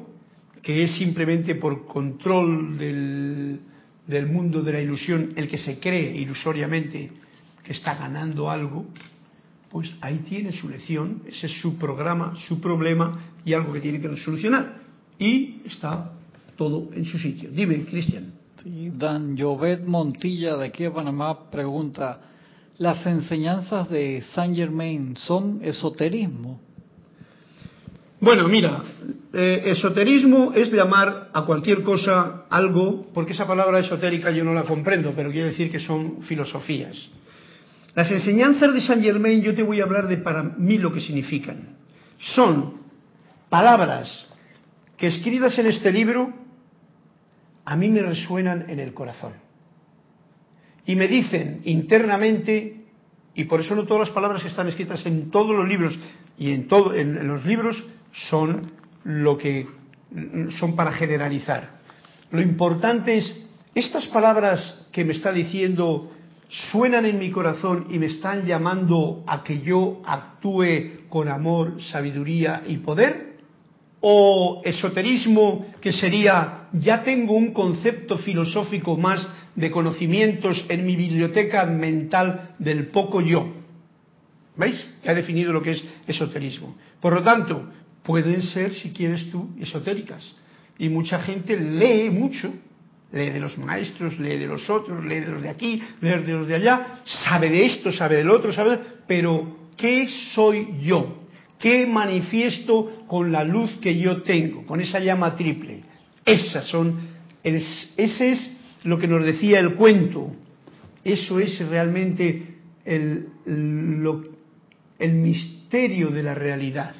[0.62, 3.60] que es simplemente por control del,
[4.06, 7.10] del mundo de la ilusión, el que se cree ilusoriamente
[7.68, 8.86] está ganando algo,
[9.70, 14.00] pues ahí tiene su lección, ese es su programa, su problema y algo que tiene
[14.00, 14.80] que solucionar.
[15.18, 16.12] Y está
[16.56, 17.50] todo en su sitio.
[17.50, 18.32] Dime, Cristian.
[18.64, 22.20] Dan Jovet Montilla de aquí de Panamá pregunta,
[22.78, 26.60] ¿las enseñanzas de Saint Germain son esoterismo?
[28.20, 28.82] Bueno, mira,
[29.32, 34.64] eh, esoterismo es llamar a cualquier cosa algo, porque esa palabra esotérica yo no la
[34.64, 37.10] comprendo, pero quiere decir que son filosofías.
[37.98, 41.00] Las enseñanzas de Saint Germain yo te voy a hablar de para mí lo que
[41.00, 41.78] significan.
[42.36, 42.74] Son
[43.48, 44.28] palabras
[44.96, 46.32] que escritas en este libro
[47.64, 49.32] a mí me resuenan en el corazón.
[50.86, 52.84] Y me dicen internamente,
[53.34, 55.98] y por eso no todas las palabras que están escritas en todos los libros
[56.38, 57.84] y en, todo, los libros
[58.30, 59.66] son lo que
[60.60, 61.80] son para generalizar.
[62.30, 63.44] Lo importante es,
[63.74, 66.12] estas palabras que me está diciendo
[66.48, 72.62] suenan en mi corazón y me están llamando a que yo actúe con amor, sabiduría
[72.66, 73.28] y poder?
[74.00, 79.26] ¿O esoterismo que sería, ya tengo un concepto filosófico más
[79.56, 83.52] de conocimientos en mi biblioteca mental del poco yo?
[84.56, 84.88] ¿Veis?
[85.04, 86.76] Ya he definido lo que es esoterismo.
[87.00, 87.68] Por lo tanto,
[88.02, 90.34] pueden ser, si quieres tú, esotéricas.
[90.78, 92.52] Y mucha gente lee mucho
[93.12, 96.32] lee de los maestros, lee de los otros, lee de los de aquí, lee de
[96.32, 101.24] los de allá, sabe de esto, sabe del otro, sabe, pero ¿qué soy yo?
[101.58, 105.80] ¿Qué manifiesto con la luz que yo tengo, con esa llama triple?
[106.24, 106.98] Esas son,
[107.42, 110.30] ese es lo que nos decía el cuento.
[111.02, 113.28] Eso es realmente el,
[114.98, 116.94] el misterio de la realidad.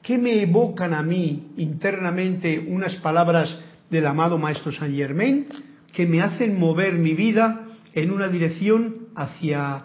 [0.00, 3.58] ¿Qué me evocan a mí internamente unas palabras
[3.94, 5.46] del amado Maestro Saint Germain
[5.92, 9.84] que me hacen mover mi vida en una dirección hacia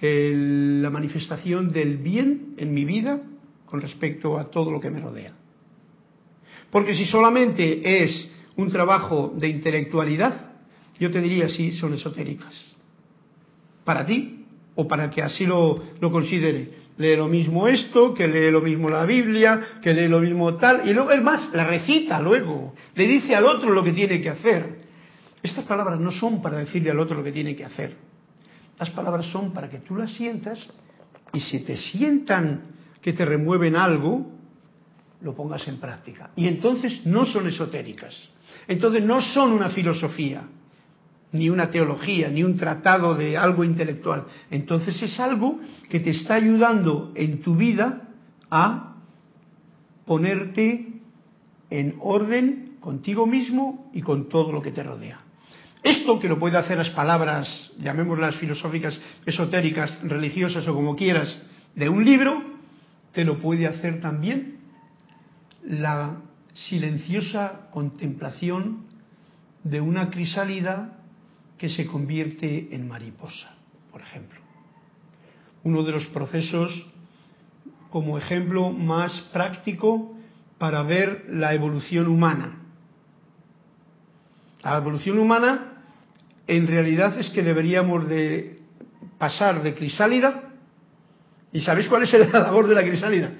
[0.00, 3.20] la manifestación del bien en mi vida
[3.66, 5.34] con respecto a todo lo que me rodea.
[6.70, 10.52] Porque si solamente es un trabajo de intelectualidad,
[10.98, 12.54] yo te diría sí, son esotéricas.
[13.84, 16.70] Para ti, o para que así lo, lo considere.
[16.98, 20.86] Lee lo mismo esto, que lee lo mismo la Biblia, que lee lo mismo tal,
[20.86, 24.28] y luego es más, la recita luego, le dice al otro lo que tiene que
[24.28, 24.82] hacer.
[25.42, 27.96] Estas palabras no son para decirle al otro lo que tiene que hacer.
[28.72, 30.58] Estas palabras son para que tú las sientas
[31.32, 32.62] y si te sientan
[33.00, 34.30] que te remueven algo,
[35.22, 36.30] lo pongas en práctica.
[36.36, 38.16] Y entonces no son esotéricas.
[38.68, 40.42] Entonces no son una filosofía,
[41.32, 44.24] ni una teología, ni un tratado de algo intelectual.
[44.50, 45.58] Entonces es algo
[45.88, 48.08] que te está ayudando en tu vida
[48.50, 48.96] a
[50.04, 51.00] ponerte
[51.70, 55.20] en orden contigo mismo y con todo lo que te rodea.
[55.82, 61.36] Esto que lo puede hacer las palabras, llamémoslas filosóficas, esotéricas, religiosas o como quieras,
[61.74, 62.42] de un libro,
[63.12, 64.58] te lo puede hacer también
[65.64, 66.18] la
[66.54, 68.84] silenciosa contemplación
[69.64, 70.98] de una crisálida
[71.62, 73.54] que se convierte en mariposa,
[73.92, 74.40] por ejemplo.
[75.62, 76.72] Uno de los procesos
[77.88, 80.12] como ejemplo más práctico
[80.58, 82.58] para ver la evolución humana.
[84.64, 85.84] La evolución humana
[86.48, 88.58] en realidad es que deberíamos de
[89.18, 90.50] pasar de crisálida.
[91.52, 93.34] ¿Y sabéis cuál es la labor de la crisálida?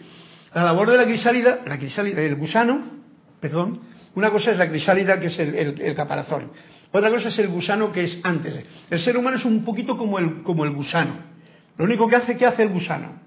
[0.55, 2.85] La labor de la crisálida, la crisálida, el gusano,
[3.41, 3.81] perdón,
[4.15, 6.53] una cosa es la crisálida que es el, caparazón,
[6.93, 8.67] otra cosa es el gusano que es antes.
[8.91, 11.17] El ser humano es un poquito como el, como el gusano.
[11.79, 13.21] Lo único que hace, ¿qué hace el gusano?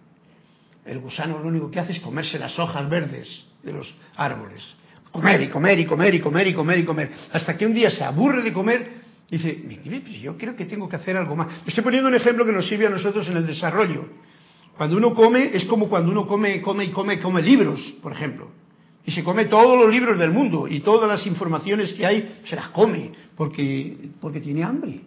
[0.86, 4.63] El gusano lo único que hace es comerse las hojas verdes de los árboles.
[5.11, 7.11] Comer y comer y comer y comer y comer y comer.
[7.34, 9.63] Hasta que un día se aburre de comer y dice,
[10.01, 11.47] pues yo creo que tengo que hacer algo más.
[11.66, 14.05] Estoy poniendo un ejemplo que nos sirve a nosotros en el desarrollo.
[14.78, 18.51] Cuando uno come, es como cuando uno come, come y come, come libros, por ejemplo.
[19.06, 22.56] Y se come todos los libros del mundo y todas las informaciones que hay, se
[22.56, 25.01] las come, porque, porque tiene hambre.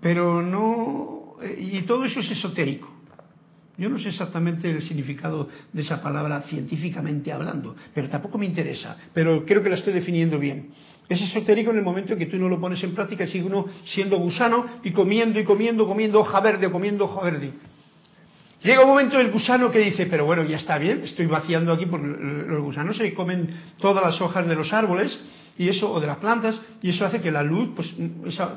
[0.00, 2.96] Pero no, y todo eso es esotérico.
[3.78, 8.96] Yo no sé exactamente el significado de esa palabra científicamente hablando, pero tampoco me interesa,
[9.12, 10.70] pero creo que la estoy definiendo bien.
[11.08, 13.44] Es esotérico en el momento en que tú no lo pones en práctica y sigue
[13.44, 17.52] uno siendo gusano y comiendo y comiendo, comiendo hoja verde, comiendo hoja verde.
[18.62, 21.86] Llega un momento el gusano que dice, pero bueno, ya está bien, estoy vaciando aquí
[21.86, 25.18] porque los gusanos se comen todas las hojas de los árboles
[25.58, 27.94] y eso o de las plantas y eso hace que la luz, pues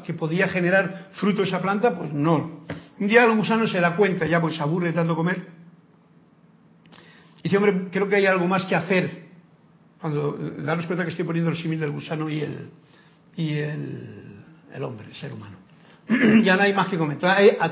[0.05, 2.65] que podía generar fruto esa planta, pues no.
[2.99, 5.47] Un día el gusano se da cuenta, ya pues se aburre tanto comer.
[7.39, 9.29] Y dice, hombre, creo que hay algo más que hacer
[9.99, 12.69] cuando darnos cuenta que estoy poniendo el símil del gusano y el,
[13.35, 15.57] y el, hombre, el ser humano.
[16.43, 17.17] ya no hay más que comer.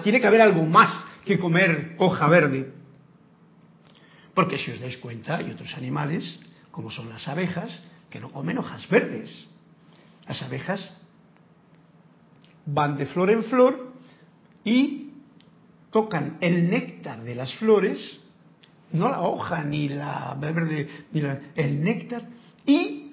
[0.04, 2.74] Tiene que haber algo más que comer hoja verde.
[4.34, 6.40] Porque si os dais cuenta, hay otros animales,
[6.72, 9.48] como son las abejas, que no comen hojas verdes.
[10.28, 10.82] Las abejas
[12.66, 13.94] van de flor en flor
[14.64, 15.12] y
[15.92, 18.20] tocan el néctar de las flores
[18.92, 21.22] no la hoja ni la verde, ni
[21.56, 22.24] el néctar,
[22.66, 23.12] y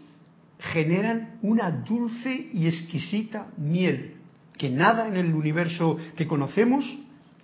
[0.58, 4.16] generan una dulce y exquisita miel,
[4.56, 6.84] que nada en el universo que conocemos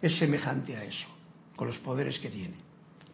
[0.03, 1.07] es semejante a eso,
[1.57, 2.55] con los poderes que tiene.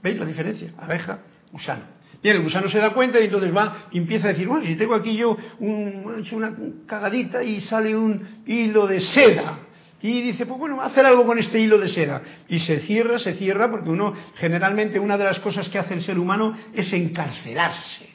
[0.03, 0.72] ¿Veis la diferencia?
[0.78, 1.20] Abeja,
[1.53, 1.97] gusano.
[2.22, 4.76] Bien, el gusano se da cuenta y entonces va y empieza a decir, bueno, si
[4.76, 6.57] tengo aquí yo un, una
[6.87, 9.66] cagadita y sale un hilo de seda,
[10.03, 12.22] y dice, pues bueno, hacer algo con este hilo de seda.
[12.49, 16.03] Y se cierra, se cierra, porque uno, generalmente, una de las cosas que hace el
[16.03, 18.11] ser humano es encarcelarse.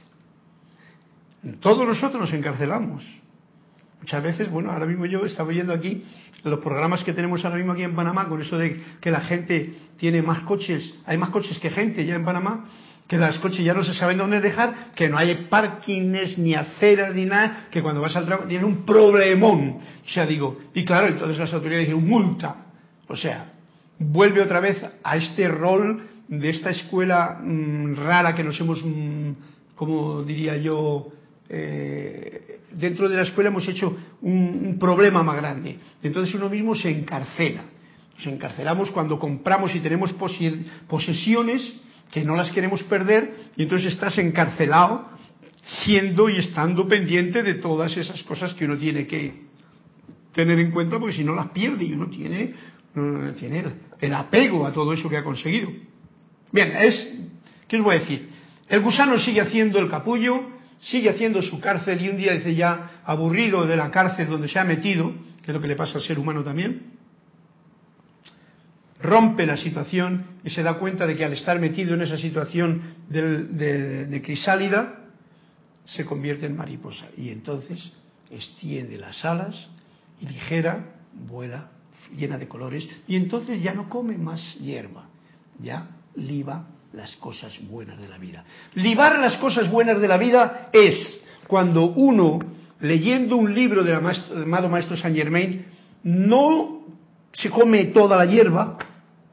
[1.60, 3.04] Todos nosotros nos encarcelamos.
[4.00, 6.04] Muchas veces, bueno, ahora mismo yo estaba viendo aquí
[6.44, 9.74] los programas que tenemos ahora mismo aquí en Panamá, con eso de que la gente
[9.98, 12.66] tiene más coches, hay más coches que gente ya en Panamá,
[13.08, 17.14] que las coches ya no se saben dónde dejar, que no hay parkings ni aceras
[17.14, 19.80] ni nada, que cuando vas al trabajo tienen un problemón.
[20.06, 22.56] O sea, digo, y claro, entonces las autoridades dicen multa.
[23.10, 23.52] O sea,
[24.00, 29.32] vuelve otra vez a este rol de esta escuela mm, rara que nos hemos, mm,
[29.76, 31.10] como diría yo,
[31.50, 35.78] eh, dentro de la escuela hemos hecho un, problema más grande.
[36.02, 37.64] Entonces uno mismo se encarcela.
[38.16, 40.14] Nos encarcelamos cuando compramos y tenemos
[40.88, 41.74] posesiones
[42.12, 45.10] que no las queremos perder y entonces estás encarcelado
[45.84, 49.44] siendo y estando pendiente de todas esas cosas que uno tiene que
[50.34, 52.54] tener en cuenta porque si no las pierde y uno tiene,
[53.38, 53.64] tiene
[54.00, 55.70] el apego a todo eso que ha conseguido.
[56.52, 57.08] Bien, es,
[57.68, 58.30] ¿qué os voy a decir?
[58.68, 60.51] El gusano sigue haciendo el capullo,
[60.82, 64.60] sigue haciendo su cárcel y un día dice ya aburrido de la cárcel donde se
[64.60, 65.14] ha metido,
[65.44, 66.94] que es lo que le pasa al ser humano también,
[69.00, 72.82] rompe la situación y se da cuenta de que al estar metido en esa situación
[73.10, 74.98] de, crisálida,
[75.86, 77.08] se convierte en mariposa.
[77.18, 77.92] Y entonces
[78.30, 79.56] extiende las alas
[80.20, 80.86] y ligera
[81.28, 81.72] vuela
[82.16, 85.08] llena de colores, y entonces ya no come más hierba,
[85.60, 88.44] ya liba las cosas buenas de la vida.
[88.76, 92.40] Libar las cosas buenas de la vida es cuando uno,
[92.80, 95.66] leyendo un libro del amado Maestro Saint Germain,
[96.04, 96.82] no
[97.32, 98.78] se come toda la hierba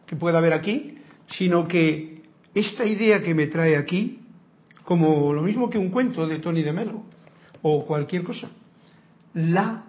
[0.06, 0.98] que pueda haber aquí,
[1.30, 2.22] sino que
[2.54, 4.20] esta idea que me trae aquí,
[4.84, 7.02] como lo mismo que un cuento de Tony de Melo
[7.62, 8.48] o cualquier cosa,
[9.34, 9.84] la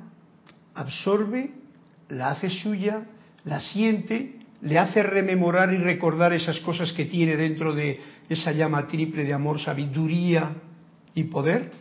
[0.73, 1.51] absorbe,
[2.09, 3.05] la hace suya,
[3.45, 8.87] la siente le hace rememorar y recordar esas cosas que tiene dentro de esa llama
[8.87, 10.53] triple de amor, sabiduría
[11.15, 11.71] y poder,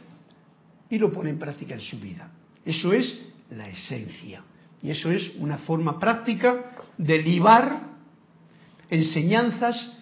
[0.89, 2.31] y lo pone en práctica en su vida.
[2.65, 3.21] Eso es
[3.51, 4.43] la esencia.
[4.83, 7.89] Y eso es una forma práctica de libar
[8.89, 9.99] enseñanzas,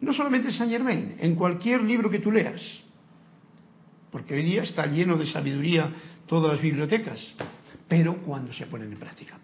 [0.00, 2.60] no solamente en Saint Germain, en cualquier libro que tú leas.
[4.10, 5.92] Porque hoy día está lleno de sabiduría
[6.26, 7.20] todas las bibliotecas,
[7.86, 9.38] pero cuando se ponen en práctica.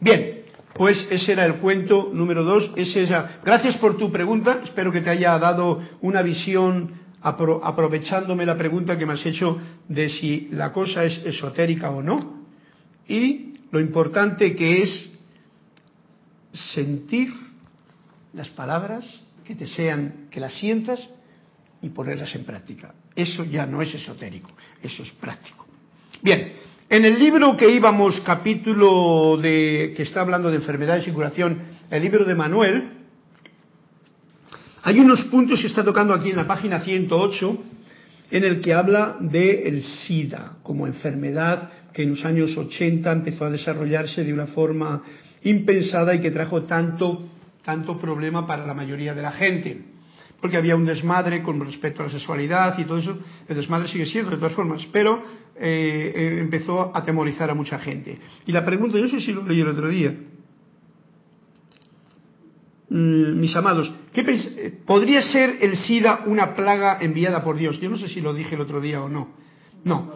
[0.00, 0.43] Bien,
[0.74, 2.70] pues ese era el cuento número dos.
[2.76, 3.40] Es esa.
[3.44, 4.60] Gracias por tu pregunta.
[4.64, 9.58] Espero que te haya dado una visión aprovechándome la pregunta que me has hecho
[9.88, 12.44] de si la cosa es esotérica o no.
[13.08, 15.10] Y lo importante que es
[16.74, 17.32] sentir
[18.34, 19.04] las palabras
[19.44, 21.00] que te sean, que las sientas
[21.80, 22.94] y ponerlas en práctica.
[23.14, 24.50] Eso ya no es esotérico,
[24.82, 25.66] eso es práctico.
[26.22, 26.52] Bien,
[26.94, 31.58] en el libro que íbamos, capítulo de que está hablando de enfermedades y curación,
[31.90, 32.88] el libro de Manuel,
[34.80, 37.58] hay unos puntos que está tocando aquí en la página 108
[38.30, 43.50] en el que habla del SIDA como enfermedad que en los años 80 empezó a
[43.50, 45.02] desarrollarse de una forma
[45.42, 47.28] impensada y que trajo tanto
[47.64, 49.93] tanto problema para la mayoría de la gente
[50.44, 53.16] porque había un desmadre con respecto a la sexualidad y todo eso.
[53.48, 55.22] El desmadre sigue siendo de todas formas, pero
[55.56, 58.18] eh, eh, empezó a atemorizar a mucha gente.
[58.44, 60.14] Y la pregunta, yo no sé si lo leí el otro día,
[62.90, 64.22] mm, mis amados, ¿qué
[64.84, 67.80] ¿podría ser el SIDA una plaga enviada por Dios?
[67.80, 69.30] Yo no sé si lo dije el otro día o no.
[69.82, 70.12] No,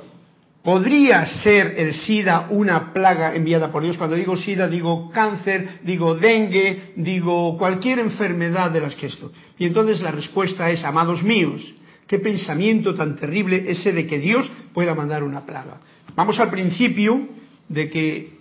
[0.62, 3.96] ¿Podría ser el SIDA una plaga enviada por Dios?
[3.96, 9.32] Cuando digo SIDA digo cáncer, digo dengue, digo cualquier enfermedad de las que esto.
[9.56, 11.74] Y entonces la respuesta es, amados míos,
[12.08, 15.80] qué pensamiento tan terrible ese de que Dios pueda mandar una plaga.
[16.16, 17.28] Vamos al principio
[17.68, 18.38] de que,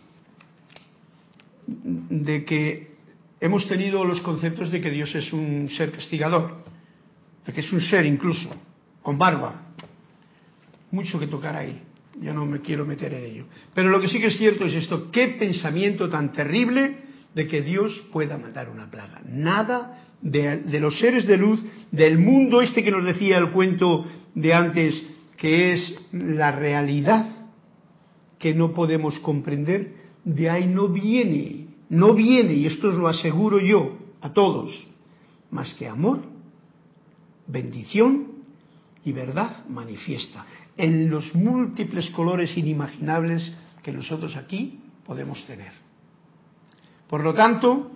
[1.67, 2.95] de que
[3.39, 6.63] hemos tenido los conceptos de que Dios es un ser castigador,
[7.45, 8.49] de que es un ser incluso,
[9.03, 9.67] con barba.
[10.89, 11.83] Mucho que tocar ahí
[12.21, 13.45] yo no me quiero meter en ello.
[13.73, 16.97] Pero lo que sí que es cierto es esto, qué pensamiento tan terrible
[17.33, 19.21] de que Dios pueda mandar una plaga.
[19.27, 24.53] Nada de, los seres de luz, del mundo este que nos decía el cuento de
[24.53, 25.03] antes,
[25.37, 27.27] que es la realidad
[28.39, 29.93] que no podemos comprender,
[30.23, 34.87] de ahí no viene, no viene, y esto os lo aseguro yo a todos,
[35.51, 36.23] más que amor,
[37.47, 38.27] bendición
[39.05, 40.45] y verdad manifiesta
[40.77, 45.71] en los múltiples colores inimaginables que nosotros aquí podemos tener.
[47.09, 47.91] Por lo tanto,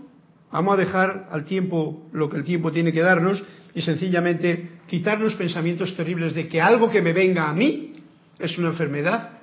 [0.52, 3.44] vamos a dejar al tiempo lo que el tiempo tiene que darnos
[3.76, 7.94] y sencillamente quitarnos pensamientos terribles de que algo que me venga a mí
[8.40, 9.40] es una enfermedad,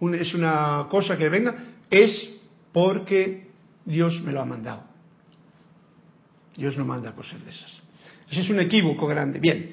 [0.00, 1.54] es una cosa que venga,
[1.90, 2.34] es
[2.72, 3.48] porque
[3.84, 4.84] Dios me lo ha mandado.
[6.56, 7.82] Dios no manda cosas de esas.
[8.30, 9.38] Ese es un equívoco grande.
[9.38, 9.72] Bien,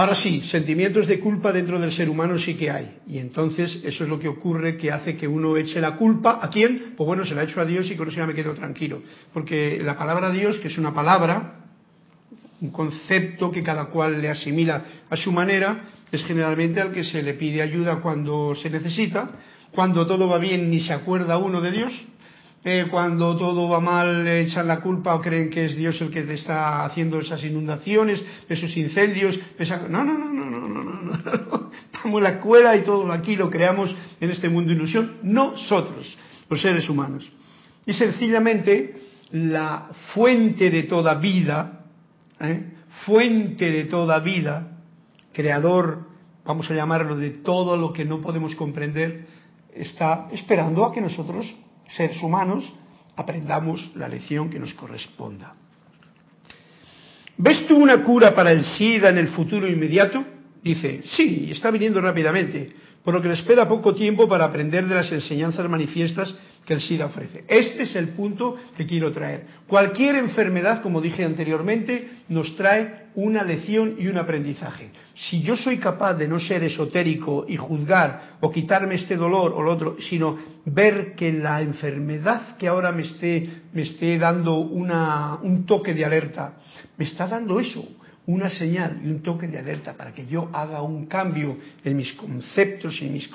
[0.00, 3.00] Ahora sí, sentimientos de culpa dentro del ser humano sí que hay.
[3.06, 6.38] Y entonces eso es lo que ocurre que hace que uno eche la culpa.
[6.40, 6.94] ¿A quién?
[6.96, 9.02] Pues bueno, se la echo a Dios y con eso ya me quedo tranquilo.
[9.34, 11.66] Porque la palabra Dios, que es una palabra,
[12.62, 17.22] un concepto que cada cual le asimila a su manera, es generalmente al que se
[17.22, 19.32] le pide ayuda cuando se necesita.
[19.70, 21.92] Cuando todo va bien ni se acuerda uno de Dios
[22.62, 26.10] eh, cuando todo va mal le echan la culpa o creen que es Dios el
[26.10, 29.38] que te está haciendo esas inundaciones, esos incendios.
[29.88, 31.70] No, no, no, no, no, no, no, no.
[31.92, 36.18] Estamos en la escuela y todo aquí lo creamos en este mundo de ilusión, nosotros,
[36.50, 37.30] los seres humanos.
[37.86, 39.00] Y sencillamente
[39.32, 41.86] la fuente de toda vida,
[42.40, 42.74] ¿eh?
[43.06, 44.82] fuente de toda vida,
[45.32, 46.08] creador,
[46.44, 49.26] vamos a llamarlo, de todo lo que no podemos comprender,
[49.74, 51.54] está esperando a que nosotros
[51.96, 52.72] seres humanos,
[53.16, 55.54] aprendamos la lección que nos corresponda.
[57.36, 60.24] ¿Ves tú una cura para el SIDA en el futuro inmediato?
[60.62, 62.70] Dice, sí, está viniendo rápidamente,
[63.02, 66.34] por lo que le espera poco tiempo para aprender de las enseñanzas manifiestas
[66.70, 67.42] que el SIDA ofrece.
[67.48, 69.44] Este es el punto que quiero traer.
[69.66, 74.92] Cualquier enfermedad, como dije anteriormente, nos trae una lección y un aprendizaje.
[75.16, 79.62] Si yo soy capaz de no ser esotérico y juzgar o quitarme este dolor o
[79.62, 85.66] lo otro, sino ver que la enfermedad que ahora me esté, me esté dando un
[85.66, 86.52] toque de alerta,
[86.96, 87.84] me está dando eso,
[88.26, 92.12] una señal y un toque de alerta para que yo haga un cambio en mis
[92.12, 93.28] conceptos, en mis,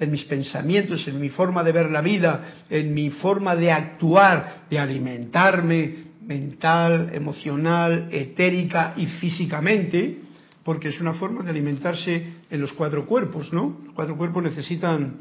[0.00, 4.64] en mis pensamientos, en mi forma de ver la vida, en mi forma de actuar,
[4.68, 10.18] de alimentarme mental, emocional, etérica y físicamente,
[10.62, 13.80] porque es una forma de alimentarse en los cuatro cuerpos, ¿no?
[13.86, 15.16] Los cuatro cuerpos necesitan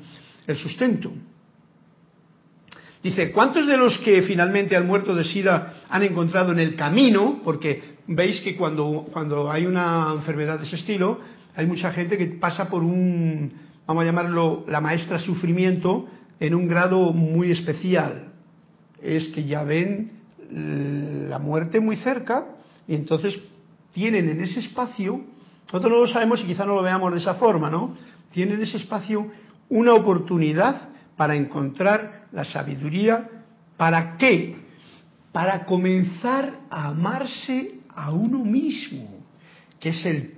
[0.46, 1.14] el sustento.
[3.04, 7.42] Dice, ¿cuántos de los que finalmente han muerto de SIDA han encontrado en el camino?
[7.44, 11.20] Porque veis que cuando, cuando hay una enfermedad de ese estilo,
[11.56, 13.52] hay mucha gente que pasa por un,
[13.86, 16.08] vamos a llamarlo, la maestra sufrimiento
[16.40, 18.34] en un grado muy especial.
[19.02, 20.12] Es que ya ven
[20.50, 22.46] la muerte muy cerca
[22.88, 23.38] y entonces
[23.94, 25.22] tienen en ese espacio,
[25.66, 27.96] nosotros no lo sabemos y quizá no lo veamos de esa forma, ¿no?
[28.32, 29.28] Tienen en ese espacio
[29.70, 33.30] una oportunidad para encontrar la sabiduría.
[33.76, 34.56] ¿Para qué?
[35.32, 39.26] Para comenzar a amarse a uno mismo,
[39.80, 40.36] que es el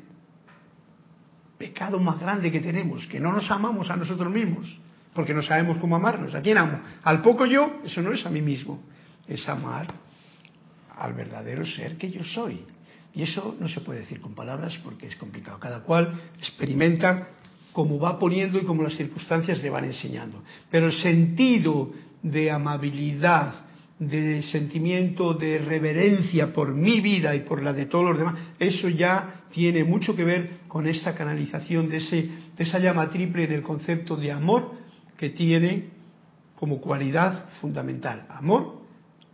[1.57, 4.79] pecado más grande que tenemos, que no nos amamos a nosotros mismos,
[5.13, 6.33] porque no sabemos cómo amarnos.
[6.33, 6.79] ¿A quién amo?
[7.03, 8.81] Al poco yo, eso no es a mí mismo,
[9.27, 9.87] es amar
[10.97, 12.65] al verdadero ser que yo soy.
[13.13, 15.59] Y eso no se puede decir con palabras porque es complicado.
[15.59, 17.27] Cada cual experimenta
[17.79, 20.43] como va poniendo y como las circunstancias le van enseñando.
[20.69, 21.89] Pero el sentido
[22.21, 23.67] de amabilidad,
[23.97, 28.89] de sentimiento de reverencia por mi vida y por la de todos los demás, eso
[28.89, 33.53] ya tiene mucho que ver con esta canalización de, ese, de esa llama triple en
[33.53, 34.73] el concepto de amor
[35.15, 35.85] que tiene
[36.57, 38.25] como cualidad fundamental.
[38.27, 38.81] Amor,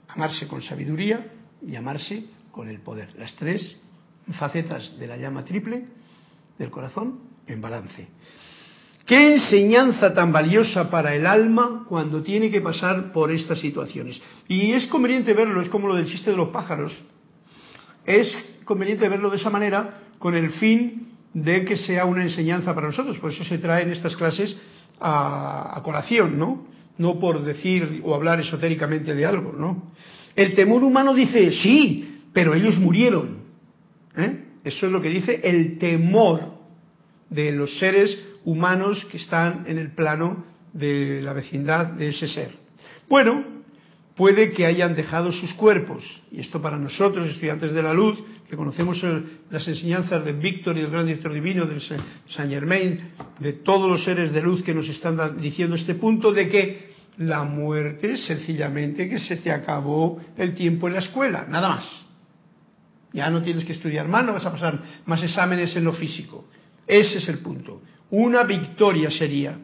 [0.07, 1.31] amarse con sabiduría
[1.67, 3.09] y amarse con el poder.
[3.17, 3.75] Las tres
[4.33, 5.87] facetas de la llama triple
[6.59, 8.07] del corazón en balance.
[9.05, 14.19] Qué enseñanza tan valiosa para el alma cuando tiene que pasar por estas situaciones.
[14.47, 16.91] Y es conveniente verlo, es como lo del chiste de los pájaros.
[18.03, 18.35] Es
[18.65, 23.19] conveniente verlo de esa manera con el fin de que sea una enseñanza para nosotros.
[23.19, 24.57] Por eso se traen estas clases
[24.99, 26.65] a, colación, ¿no?
[26.97, 29.91] No por decir o hablar esotéricamente de algo, ¿no?
[30.35, 33.37] El temor humano dice, sí, pero ellos murieron.
[34.17, 34.45] ¿eh?
[34.63, 36.54] Eso es lo que dice el temor
[37.29, 42.51] de los seres humanos que están en el plano de la vecindad de ese ser.
[43.09, 43.43] Bueno,
[44.15, 48.55] puede que hayan dejado sus cuerpos, y esto para nosotros, estudiantes de la luz, que
[48.55, 49.01] conocemos
[49.49, 54.03] las enseñanzas de Víctor y del gran director divino, de Saint Germain, de todos los
[54.03, 59.09] seres de luz que nos están diciendo este punto, de que la muerte es sencillamente
[59.09, 62.05] que se te acabó el tiempo en la escuela, nada más.
[63.13, 66.49] Ya no tienes que estudiar más, no vas a pasar más exámenes en lo físico.
[66.87, 67.81] Ese es el punto.
[68.09, 69.57] Una victoria sería.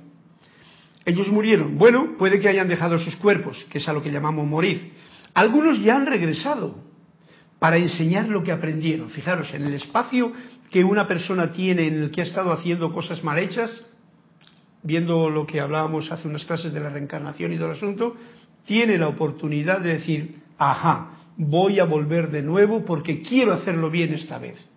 [1.06, 1.78] Ellos murieron.
[1.78, 4.94] Bueno, puede que hayan dejado sus cuerpos, que es a lo que llamamos morir.
[5.34, 6.76] Algunos ya han regresado
[7.60, 9.10] para enseñar lo que aprendieron.
[9.10, 10.32] Fijaros, en el espacio
[10.70, 13.72] que una persona tiene en el que ha estado haciendo cosas mal hechas,
[14.84, 18.16] viendo lo que hablábamos hace unas clases de la reencarnación y todo el asunto,
[18.66, 24.14] tiene la oportunidad de decir, ajá, voy a volver de nuevo porque quiero hacerlo bien
[24.14, 24.71] esta vez.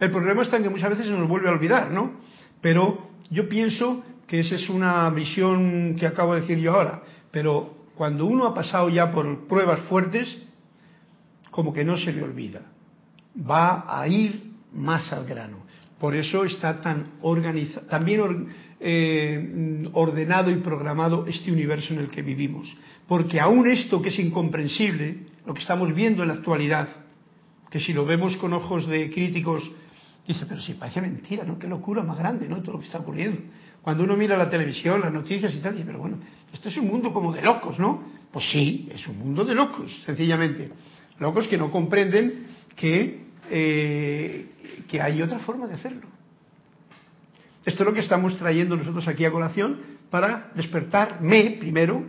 [0.00, 2.12] El problema está en que muchas veces se nos vuelve a olvidar, ¿no?
[2.60, 7.02] Pero yo pienso que esa es una visión que acabo de decir yo ahora.
[7.30, 10.42] Pero cuando uno ha pasado ya por pruebas fuertes,
[11.50, 12.62] como que no se le olvida.
[13.38, 15.58] Va a ir más al grano.
[15.98, 18.48] Por eso está tan organizado, también
[18.80, 22.74] eh, ordenado y programado este universo en el que vivimos.
[23.06, 26.88] Porque aún esto que es incomprensible, lo que estamos viendo en la actualidad,
[27.68, 29.70] que si lo vemos con ojos de críticos
[30.30, 31.58] Dice, pero si parece mentira, ¿no?
[31.58, 32.62] Qué locura más grande, ¿no?
[32.62, 33.40] Todo lo que está ocurriendo.
[33.82, 36.18] Cuando uno mira la televisión, las noticias y tal, dice, pero bueno,
[36.52, 38.04] esto es un mundo como de locos, ¿no?
[38.30, 40.70] Pues sí, es un mundo de locos, sencillamente.
[41.18, 46.06] Locos que no comprenden que, eh, que hay otra forma de hacerlo.
[47.64, 52.04] Esto es lo que estamos trayendo nosotros aquí a colación para despertarme primero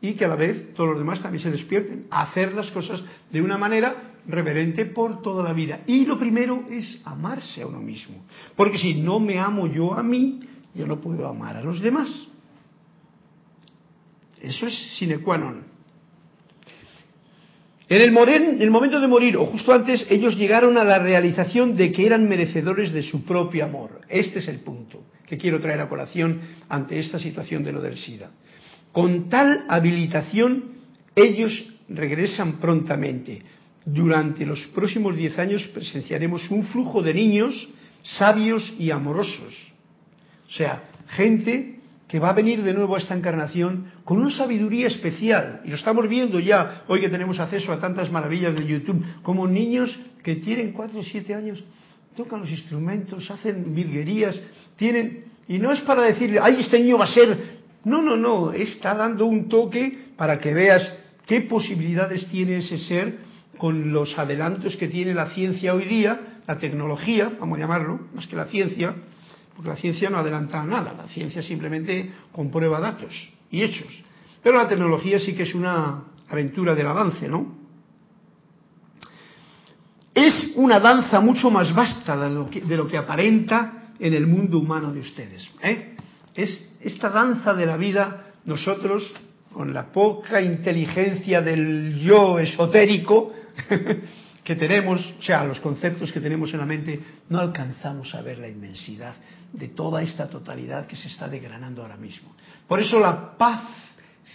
[0.00, 3.00] y que a la vez todos los demás también se despierten a hacer las cosas
[3.30, 5.80] de una manera reverente por toda la vida.
[5.86, 8.24] Y lo primero es amarse a uno mismo.
[8.56, 10.40] Porque si no me amo yo a mí,
[10.74, 12.08] yo no puedo amar a los demás.
[14.40, 15.70] Eso es sine qua non.
[17.90, 21.76] En el, en el momento de morir, o justo antes, ellos llegaron a la realización
[21.76, 24.02] de que eran merecedores de su propio amor.
[24.08, 27.96] Este es el punto que quiero traer a colación ante esta situación de lo del
[27.96, 28.30] SIDA.
[28.92, 30.64] Con tal habilitación,
[31.16, 31.52] ellos
[31.88, 33.42] regresan prontamente.
[33.84, 37.68] Durante los próximos diez años presenciaremos un flujo de niños
[38.02, 39.54] sabios y amorosos.
[40.48, 44.88] O sea, gente que va a venir de nuevo a esta encarnación con una sabiduría
[44.88, 45.60] especial.
[45.64, 49.46] Y lo estamos viendo ya, hoy que tenemos acceso a tantas maravillas de YouTube, como
[49.46, 51.62] niños que tienen cuatro o siete años,
[52.16, 54.40] tocan los instrumentos, hacen virguerías,
[54.76, 55.26] tienen...
[55.46, 57.60] Y no es para decirle, ay, este niño va a ser...
[57.84, 60.92] No, no, no, está dando un toque para que veas
[61.26, 63.29] qué posibilidades tiene ese ser
[63.60, 68.26] con los adelantos que tiene la ciencia hoy día, la tecnología, vamos a llamarlo, más
[68.26, 68.94] que la ciencia,
[69.54, 74.02] porque la ciencia no adelanta nada, la ciencia simplemente comprueba datos y hechos.
[74.42, 77.54] Pero la tecnología sí que es una aventura del avance, ¿no?
[80.14, 85.00] Es una danza mucho más vasta de lo que, aparenta en el mundo humano de
[85.00, 85.46] ustedes.
[85.62, 85.96] ¿eh?
[86.34, 89.12] Es esta danza de la vida, nosotros,
[89.52, 93.32] con la poca inteligencia del yo esotérico,
[94.44, 98.38] que tenemos, o sea, los conceptos que tenemos en la mente, no alcanzamos a ver
[98.38, 99.14] la inmensidad
[99.52, 102.34] de toda esta totalidad que se está degranando ahora mismo.
[102.66, 103.64] Por eso la paz,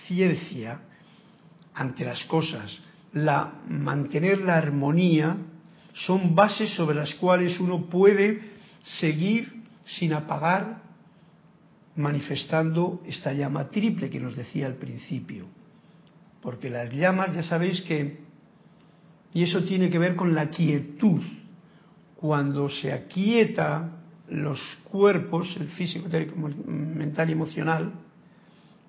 [0.07, 0.79] ciencia
[1.73, 2.79] ante las cosas,
[3.13, 5.37] la mantener la armonía,
[5.93, 8.55] son bases sobre las cuales uno puede
[8.99, 10.83] seguir sin apagar,
[11.95, 15.45] manifestando esta llama triple que nos decía al principio.
[16.41, 18.24] Porque las llamas, ya sabéis que,
[19.35, 21.21] y eso tiene que ver con la quietud,
[22.15, 23.97] cuando se aquieta
[24.29, 26.07] los cuerpos, el físico,
[26.65, 27.91] mental y emocional,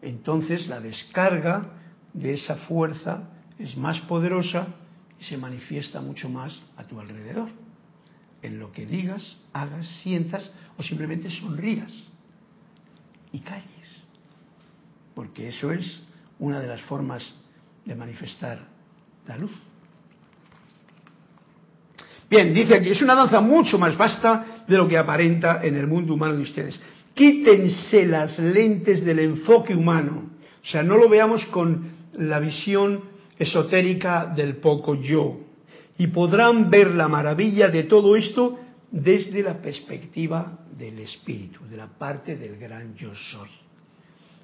[0.00, 1.72] entonces la descarga
[2.12, 3.28] de esa fuerza
[3.58, 4.68] es más poderosa
[5.20, 7.48] y se manifiesta mucho más a tu alrededor.
[8.40, 11.92] En lo que digas, hagas, sientas o simplemente sonrías
[13.32, 14.06] y calles.
[15.12, 16.04] Porque eso es
[16.38, 17.24] una de las formas
[17.84, 18.68] de manifestar
[19.26, 19.50] la luz.
[22.28, 25.86] Bien, dice aquí, es una danza mucho más vasta de lo que aparenta en el
[25.86, 26.80] mundo humano de ustedes.
[27.14, 30.30] Quítense las lentes del enfoque humano.
[30.62, 33.02] O sea, no lo veamos con la visión
[33.38, 35.40] esotérica del poco yo.
[35.98, 38.58] Y podrán ver la maravilla de todo esto
[38.90, 43.48] desde la perspectiva del espíritu, de la parte del gran yo soy.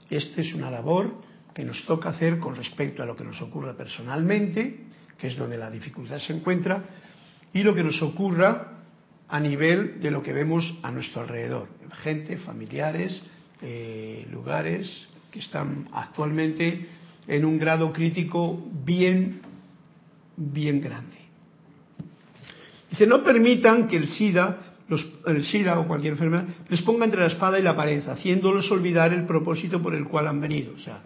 [0.09, 1.15] Esta es una labor
[1.53, 4.85] que nos toca hacer con respecto a lo que nos ocurre personalmente,
[5.19, 6.83] que es donde la dificultad se encuentra,
[7.53, 8.69] y lo que nos ocurra
[9.29, 11.69] a nivel de lo que vemos a nuestro alrededor.
[12.03, 13.23] Gente, familiares,
[13.63, 16.87] eh, lugares que están actualmente
[17.27, 19.41] en un grado crítico bien,
[20.37, 21.17] bien grande.
[22.91, 27.21] Dice, no permitan que el SIDA, los, el SIDA o cualquier enfermedad, les ponga entre
[27.21, 30.75] la espada y la pared, haciéndolos olvidar el propósito por el cual han venido.
[30.75, 31.01] O sea,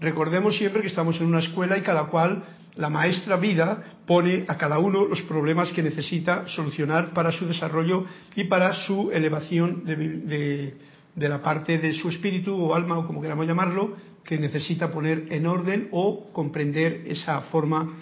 [0.00, 2.44] recordemos siempre que estamos en una escuela y cada cual
[2.76, 8.04] la maestra vida pone a cada uno los problemas que necesita solucionar para su desarrollo
[8.34, 10.74] y para su elevación de,
[11.16, 15.46] la parte de su espíritu o alma o como queramos llamarlo, que necesita poner en
[15.46, 17.94] orden o comprender esa forma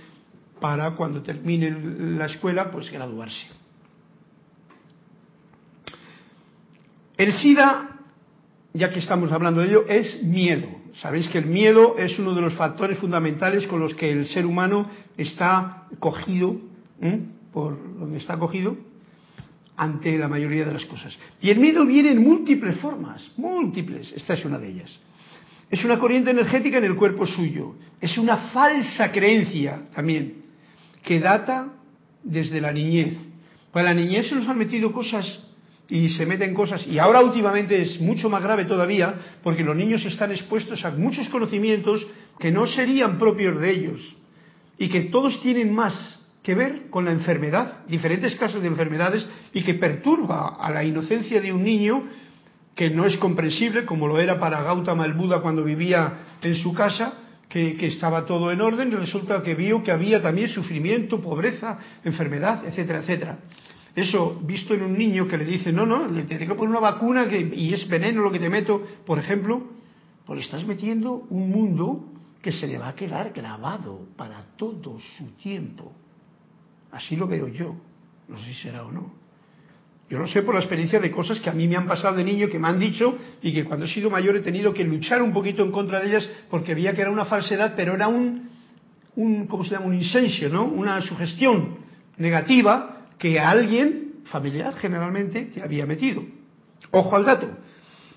[0.60, 1.70] para cuando termine
[2.16, 3.46] la escuela, pues graduarse.
[7.16, 7.90] El SIDA,
[8.72, 10.83] ya que estamos hablando de ello, es miedo.
[11.00, 14.46] Sabéis que el miedo es uno de los factores fundamentales con los que el ser
[14.46, 16.56] humano está cogido,
[17.52, 18.76] por donde está cogido,
[19.76, 21.16] ante la mayoría de las cosas.
[21.40, 24.12] Y el miedo viene en múltiples formas, múltiples.
[24.12, 25.00] Esta es una de ellas.
[25.68, 27.74] Es una corriente energética en el cuerpo suyo.
[28.00, 30.44] Es una falsa creencia también,
[31.02, 31.72] que data
[32.22, 33.16] desde la niñez.
[33.72, 35.43] Para la niñez se nos han metido cosas
[35.88, 40.04] y se meten cosas, y ahora últimamente es mucho más grave todavía, porque los niños
[40.04, 42.06] están expuestos a muchos conocimientos
[42.38, 44.00] que no serían propios de ellos,
[44.78, 49.62] y que todos tienen más que ver con la enfermedad, diferentes casos de enfermedades, y
[49.62, 52.04] que perturba a la inocencia de un niño
[52.74, 56.12] que no es comprensible, como lo era para Gautama el Buda cuando vivía
[56.42, 57.14] en su casa,
[57.48, 61.78] que, que, estaba todo en orden y resulta que vio que había también sufrimiento, pobreza,
[62.02, 63.38] enfermedad, etcétera, etcétera.
[63.94, 66.80] Eso, visto en un niño que le dice, no, no, le tengo que poner una
[66.80, 69.62] vacuna que, y es veneno lo que te meto, por ejemplo,
[70.26, 72.04] pues le estás metiendo un mundo
[72.42, 75.92] que se le va a quedar grabado para todo su tiempo.
[76.90, 77.74] Así lo veo yo.
[78.28, 79.12] No sé si será o no.
[80.10, 82.24] Yo lo sé por la experiencia de cosas que a mí me han pasado de
[82.24, 85.22] niño, que me han dicho y que cuando he sido mayor he tenido que luchar
[85.22, 88.50] un poquito en contra de ellas porque veía que era una falsedad, pero era un,
[89.16, 89.86] un ¿cómo se llama?
[89.86, 90.64] Un insensio, ¿no?
[90.64, 91.78] Una sugestión
[92.18, 92.93] negativa
[93.24, 96.22] que alguien, familiar generalmente, te había metido.
[96.90, 97.48] Ojo al dato.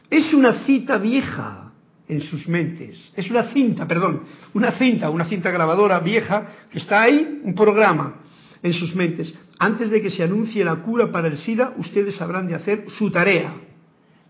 [0.10, 1.72] Es una cita vieja
[2.10, 3.14] en sus mentes.
[3.16, 8.16] Es una cinta, perdón, una cinta, una cinta grabadora vieja que está ahí, un programa
[8.62, 9.34] en sus mentes.
[9.60, 13.10] Antes de que se anuncie la cura para el SIDA, ustedes habrán de hacer su
[13.10, 13.54] tarea.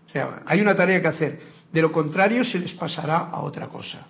[0.06, 1.40] O sea, hay una tarea que hacer.
[1.72, 4.06] De lo contrario, se les pasará a otra cosa.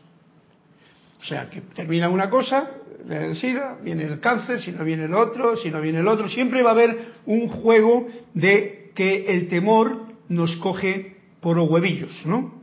[1.28, 2.70] O sea, que termina una cosa,
[3.06, 6.26] el SIDA, viene el cáncer, si no viene el otro, si no viene el otro.
[6.26, 12.24] Siempre va a haber un juego de que el temor nos coge por los huevillos,
[12.24, 12.54] ¿no?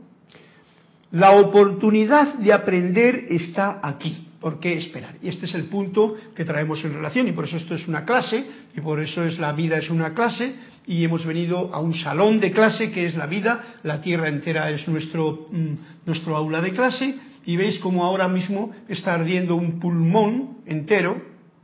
[1.12, 4.26] La oportunidad de aprender está aquí.
[4.40, 5.14] ¿Por qué esperar?
[5.22, 8.04] Y este es el punto que traemos en relación y por eso esto es una
[8.04, 8.44] clase
[8.76, 10.56] y por eso es la vida es una clase
[10.88, 14.70] y hemos venido a un salón de clase que es la vida, la tierra entera
[14.70, 17.14] es nuestro, mm, nuestro aula de clase
[17.46, 21.22] y veis como ahora mismo está ardiendo un pulmón entero,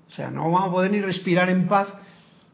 [0.09, 1.93] o sea, no vamos a poder ni respirar en paz,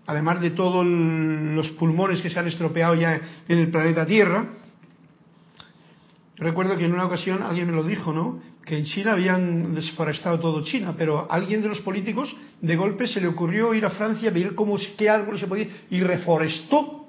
[0.06, 4.46] además de todos los pulmones que se han estropeado ya en el planeta Tierra.
[6.36, 8.40] Recuerdo que en una ocasión alguien me lo dijo, ¿no?
[8.64, 13.06] Que en China habían desforestado todo China, pero a alguien de los políticos de golpe
[13.08, 17.06] se le ocurrió ir a Francia, ver cómo, qué árbol se podía, y reforestó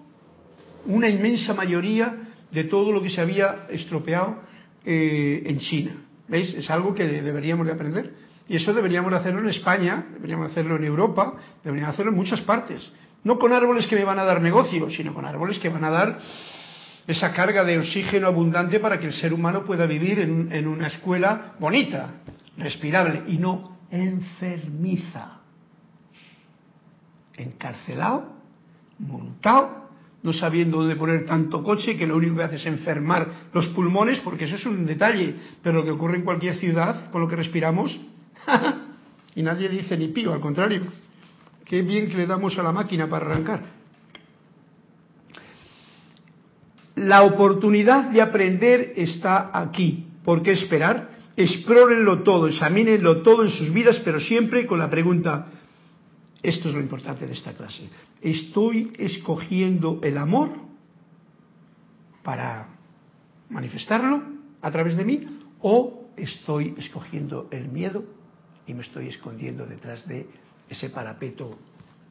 [0.86, 4.42] una inmensa mayoría de todo lo que se había estropeado
[4.84, 6.09] eh, en China.
[6.30, 6.54] ¿Veis?
[6.54, 8.14] Es algo que deberíamos de aprender.
[8.48, 12.42] Y eso deberíamos de hacerlo en España, deberíamos hacerlo en Europa, deberíamos hacerlo en muchas
[12.42, 12.92] partes.
[13.24, 15.90] No con árboles que me van a dar negocio, sino con árboles que van a
[15.90, 16.20] dar
[17.06, 21.54] esa carga de oxígeno abundante para que el ser humano pueda vivir en, una escuela
[21.60, 22.12] bonita,
[22.58, 25.40] respirable y no enfermiza.
[27.36, 28.34] Encarcelado,
[29.00, 29.89] multado,
[30.22, 34.20] no sabiendo dónde poner tanto coche que lo único que hace es enfermar los pulmones,
[34.20, 37.38] porque eso es un detalle, pero lo que ocurre en cualquier ciudad con lo que
[37.38, 37.98] respiramos,
[39.36, 40.82] y nadie dice ni pío, al contrario,
[41.64, 43.80] qué bien que le damos a la máquina para arrancar.
[46.96, 50.06] La oportunidad de aprender está aquí.
[50.26, 51.12] ¿Por qué esperar?
[51.38, 55.59] Explórenlo todo, examínenlo todo en sus vidas, pero siempre con la pregunta,
[56.42, 57.90] esto es lo importante de esta clase,
[58.22, 60.52] ¿estoy escogiendo el amor
[62.24, 62.68] para
[63.50, 64.22] manifestarlo
[64.62, 65.26] a través de mí
[65.62, 68.04] o estoy escogiendo el miedo
[68.68, 70.28] y me estoy escondiendo detrás de
[70.70, 71.58] ese parapeto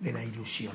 [0.00, 0.74] de la ilusión?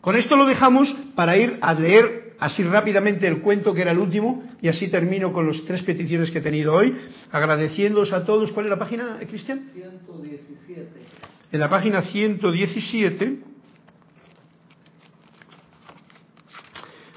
[0.00, 3.98] Con esto lo dejamos para ir a leer así rápidamente el cuento que era el
[3.98, 6.94] último y así termino con las tres peticiones que he tenido hoy,
[7.30, 8.52] agradeciéndoos a todos.
[8.52, 9.62] ¿Cuál es la página, Cristian?
[9.72, 11.33] 117.
[11.54, 13.38] En la página 117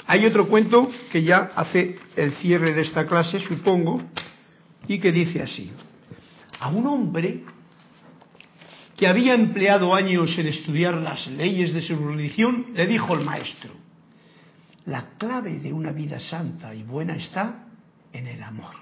[0.05, 3.99] hay otro cuento que ya hace el cierre de esta clase, supongo,
[4.87, 5.71] y que dice así.
[6.59, 7.45] A un hombre
[8.95, 13.71] que había empleado años en estudiar las leyes de su religión, le dijo el maestro,
[14.85, 17.65] la clave de una vida santa y buena está
[18.13, 18.75] en el amor.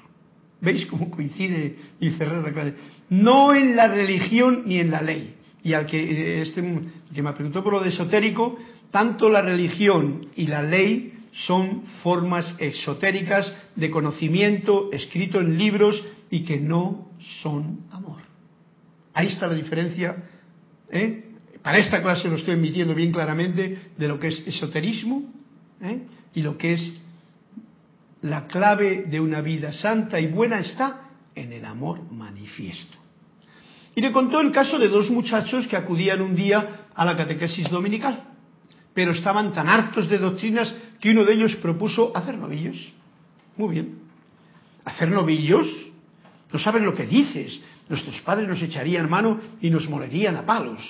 [0.60, 2.76] ¿Veis cómo coincide y cerrar la clave?
[3.10, 5.35] No en la religión ni en la ley.
[5.66, 8.56] Y al que, eh, este, me preguntó por lo de esotérico,
[8.92, 16.00] tanto la religión y la ley son formas esotéricas de conocimiento escrito en libros
[16.30, 17.10] y que no
[17.42, 18.22] son amor.
[19.16, 20.16] Ahí está la diferencia.
[20.92, 21.32] ¿eh?
[21.64, 25.24] Para esta clase lo estoy emitiendo bien claramente de lo que es esoterismo
[25.82, 26.04] ¿eh?
[26.36, 26.94] y lo que es
[28.22, 33.05] la clave de una vida santa y buena está en el amor manifiesto.
[33.96, 37.70] Y le contó el caso de dos muchachos que acudían un día a la catequesis
[37.70, 38.24] dominical,
[38.94, 42.76] pero estaban tan hartos de doctrinas que uno de ellos propuso hacer novillos.
[43.56, 44.00] Muy bien.
[44.84, 45.68] ¿Hacer novillos?
[46.52, 47.60] No sabes lo que dices.
[47.88, 50.82] Nuestros padres nos echarían mano y nos molerían a palos.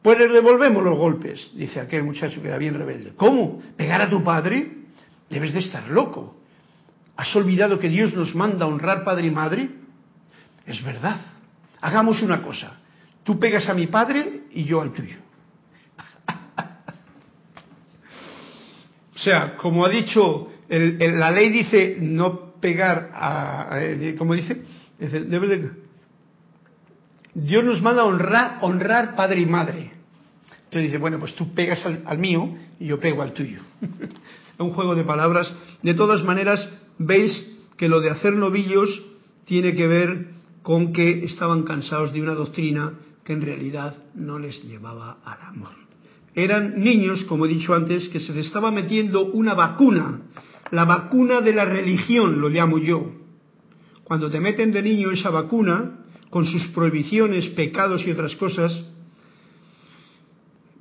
[0.00, 3.12] Pues les devolvemos los golpes, dice aquel muchacho que era bien rebelde.
[3.16, 3.62] ¿Cómo?
[3.76, 4.78] ¿Pegar a tu padre?
[5.30, 6.36] Debes de estar loco.
[7.16, 9.70] ¿Has olvidado que Dios nos manda a honrar padre y madre?
[10.66, 11.31] Es verdad.
[11.82, 12.78] Hagamos una cosa.
[13.24, 15.16] Tú pegas a mi padre y yo al tuyo.
[19.14, 23.80] o sea, como ha dicho, la ley dice no pegar a...
[24.16, 24.62] ¿Cómo dice?
[27.34, 29.90] Dios nos manda a honrar, honrar padre y madre.
[30.64, 33.60] Entonces dice, bueno, pues tú pegas al, mío y yo pego al tuyo.
[33.80, 35.52] es un juego de palabras.
[35.82, 36.66] De todas maneras,
[36.96, 39.02] veis que lo de hacer novillos
[39.44, 42.94] tiene que ver con que estaban cansados de una doctrina
[43.24, 45.72] que en realidad no les llevaba al amor.
[46.34, 50.22] Eran niños, como he dicho antes, que se les estaba metiendo una vacuna,
[50.70, 53.12] la vacuna de la religión, lo llamo yo.
[54.04, 55.98] Cuando te meten de niño esa vacuna,
[56.30, 58.72] con sus prohibiciones, pecados y otras cosas,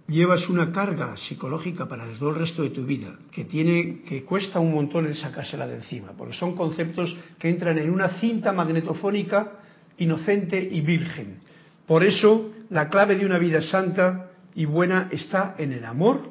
[0.08, 4.60] llevas una carga psicológica para todo el resto de tu vida que tiene que cuesta
[4.60, 9.60] un montón el sacársela de encima, porque son conceptos que entran en una cinta magnetofónica
[10.02, 11.40] inocente y virgen.
[11.88, 16.30] Por eso la clave de una vida santa y buena está en el amor,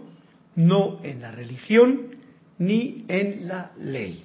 [0.57, 2.17] no en la religión
[2.59, 4.25] ni en la ley.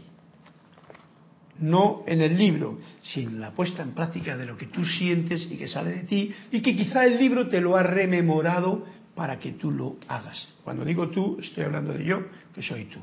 [1.59, 5.47] No en el libro, sino en la puesta en práctica de lo que tú sientes
[5.49, 8.85] y que sale de ti y que quizá el libro te lo ha rememorado
[9.15, 10.53] para que tú lo hagas.
[10.63, 12.23] Cuando digo tú, estoy hablando de yo,
[12.53, 12.99] que soy tú.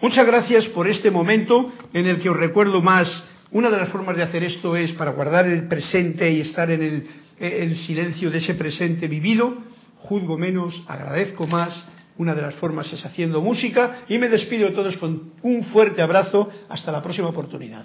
[0.00, 3.08] Muchas gracias por este momento en el que os recuerdo más.
[3.52, 7.06] Una de las formas de hacer esto es para guardar el presente y estar en
[7.38, 9.58] el, silencio de ese presente vivido.
[9.98, 11.84] Juzgo menos, agradezco más.
[12.18, 16.02] Una de las formas es haciendo música y me despido de todos con un fuerte
[16.02, 16.48] abrazo.
[16.68, 17.84] Hasta la próxima oportunidad.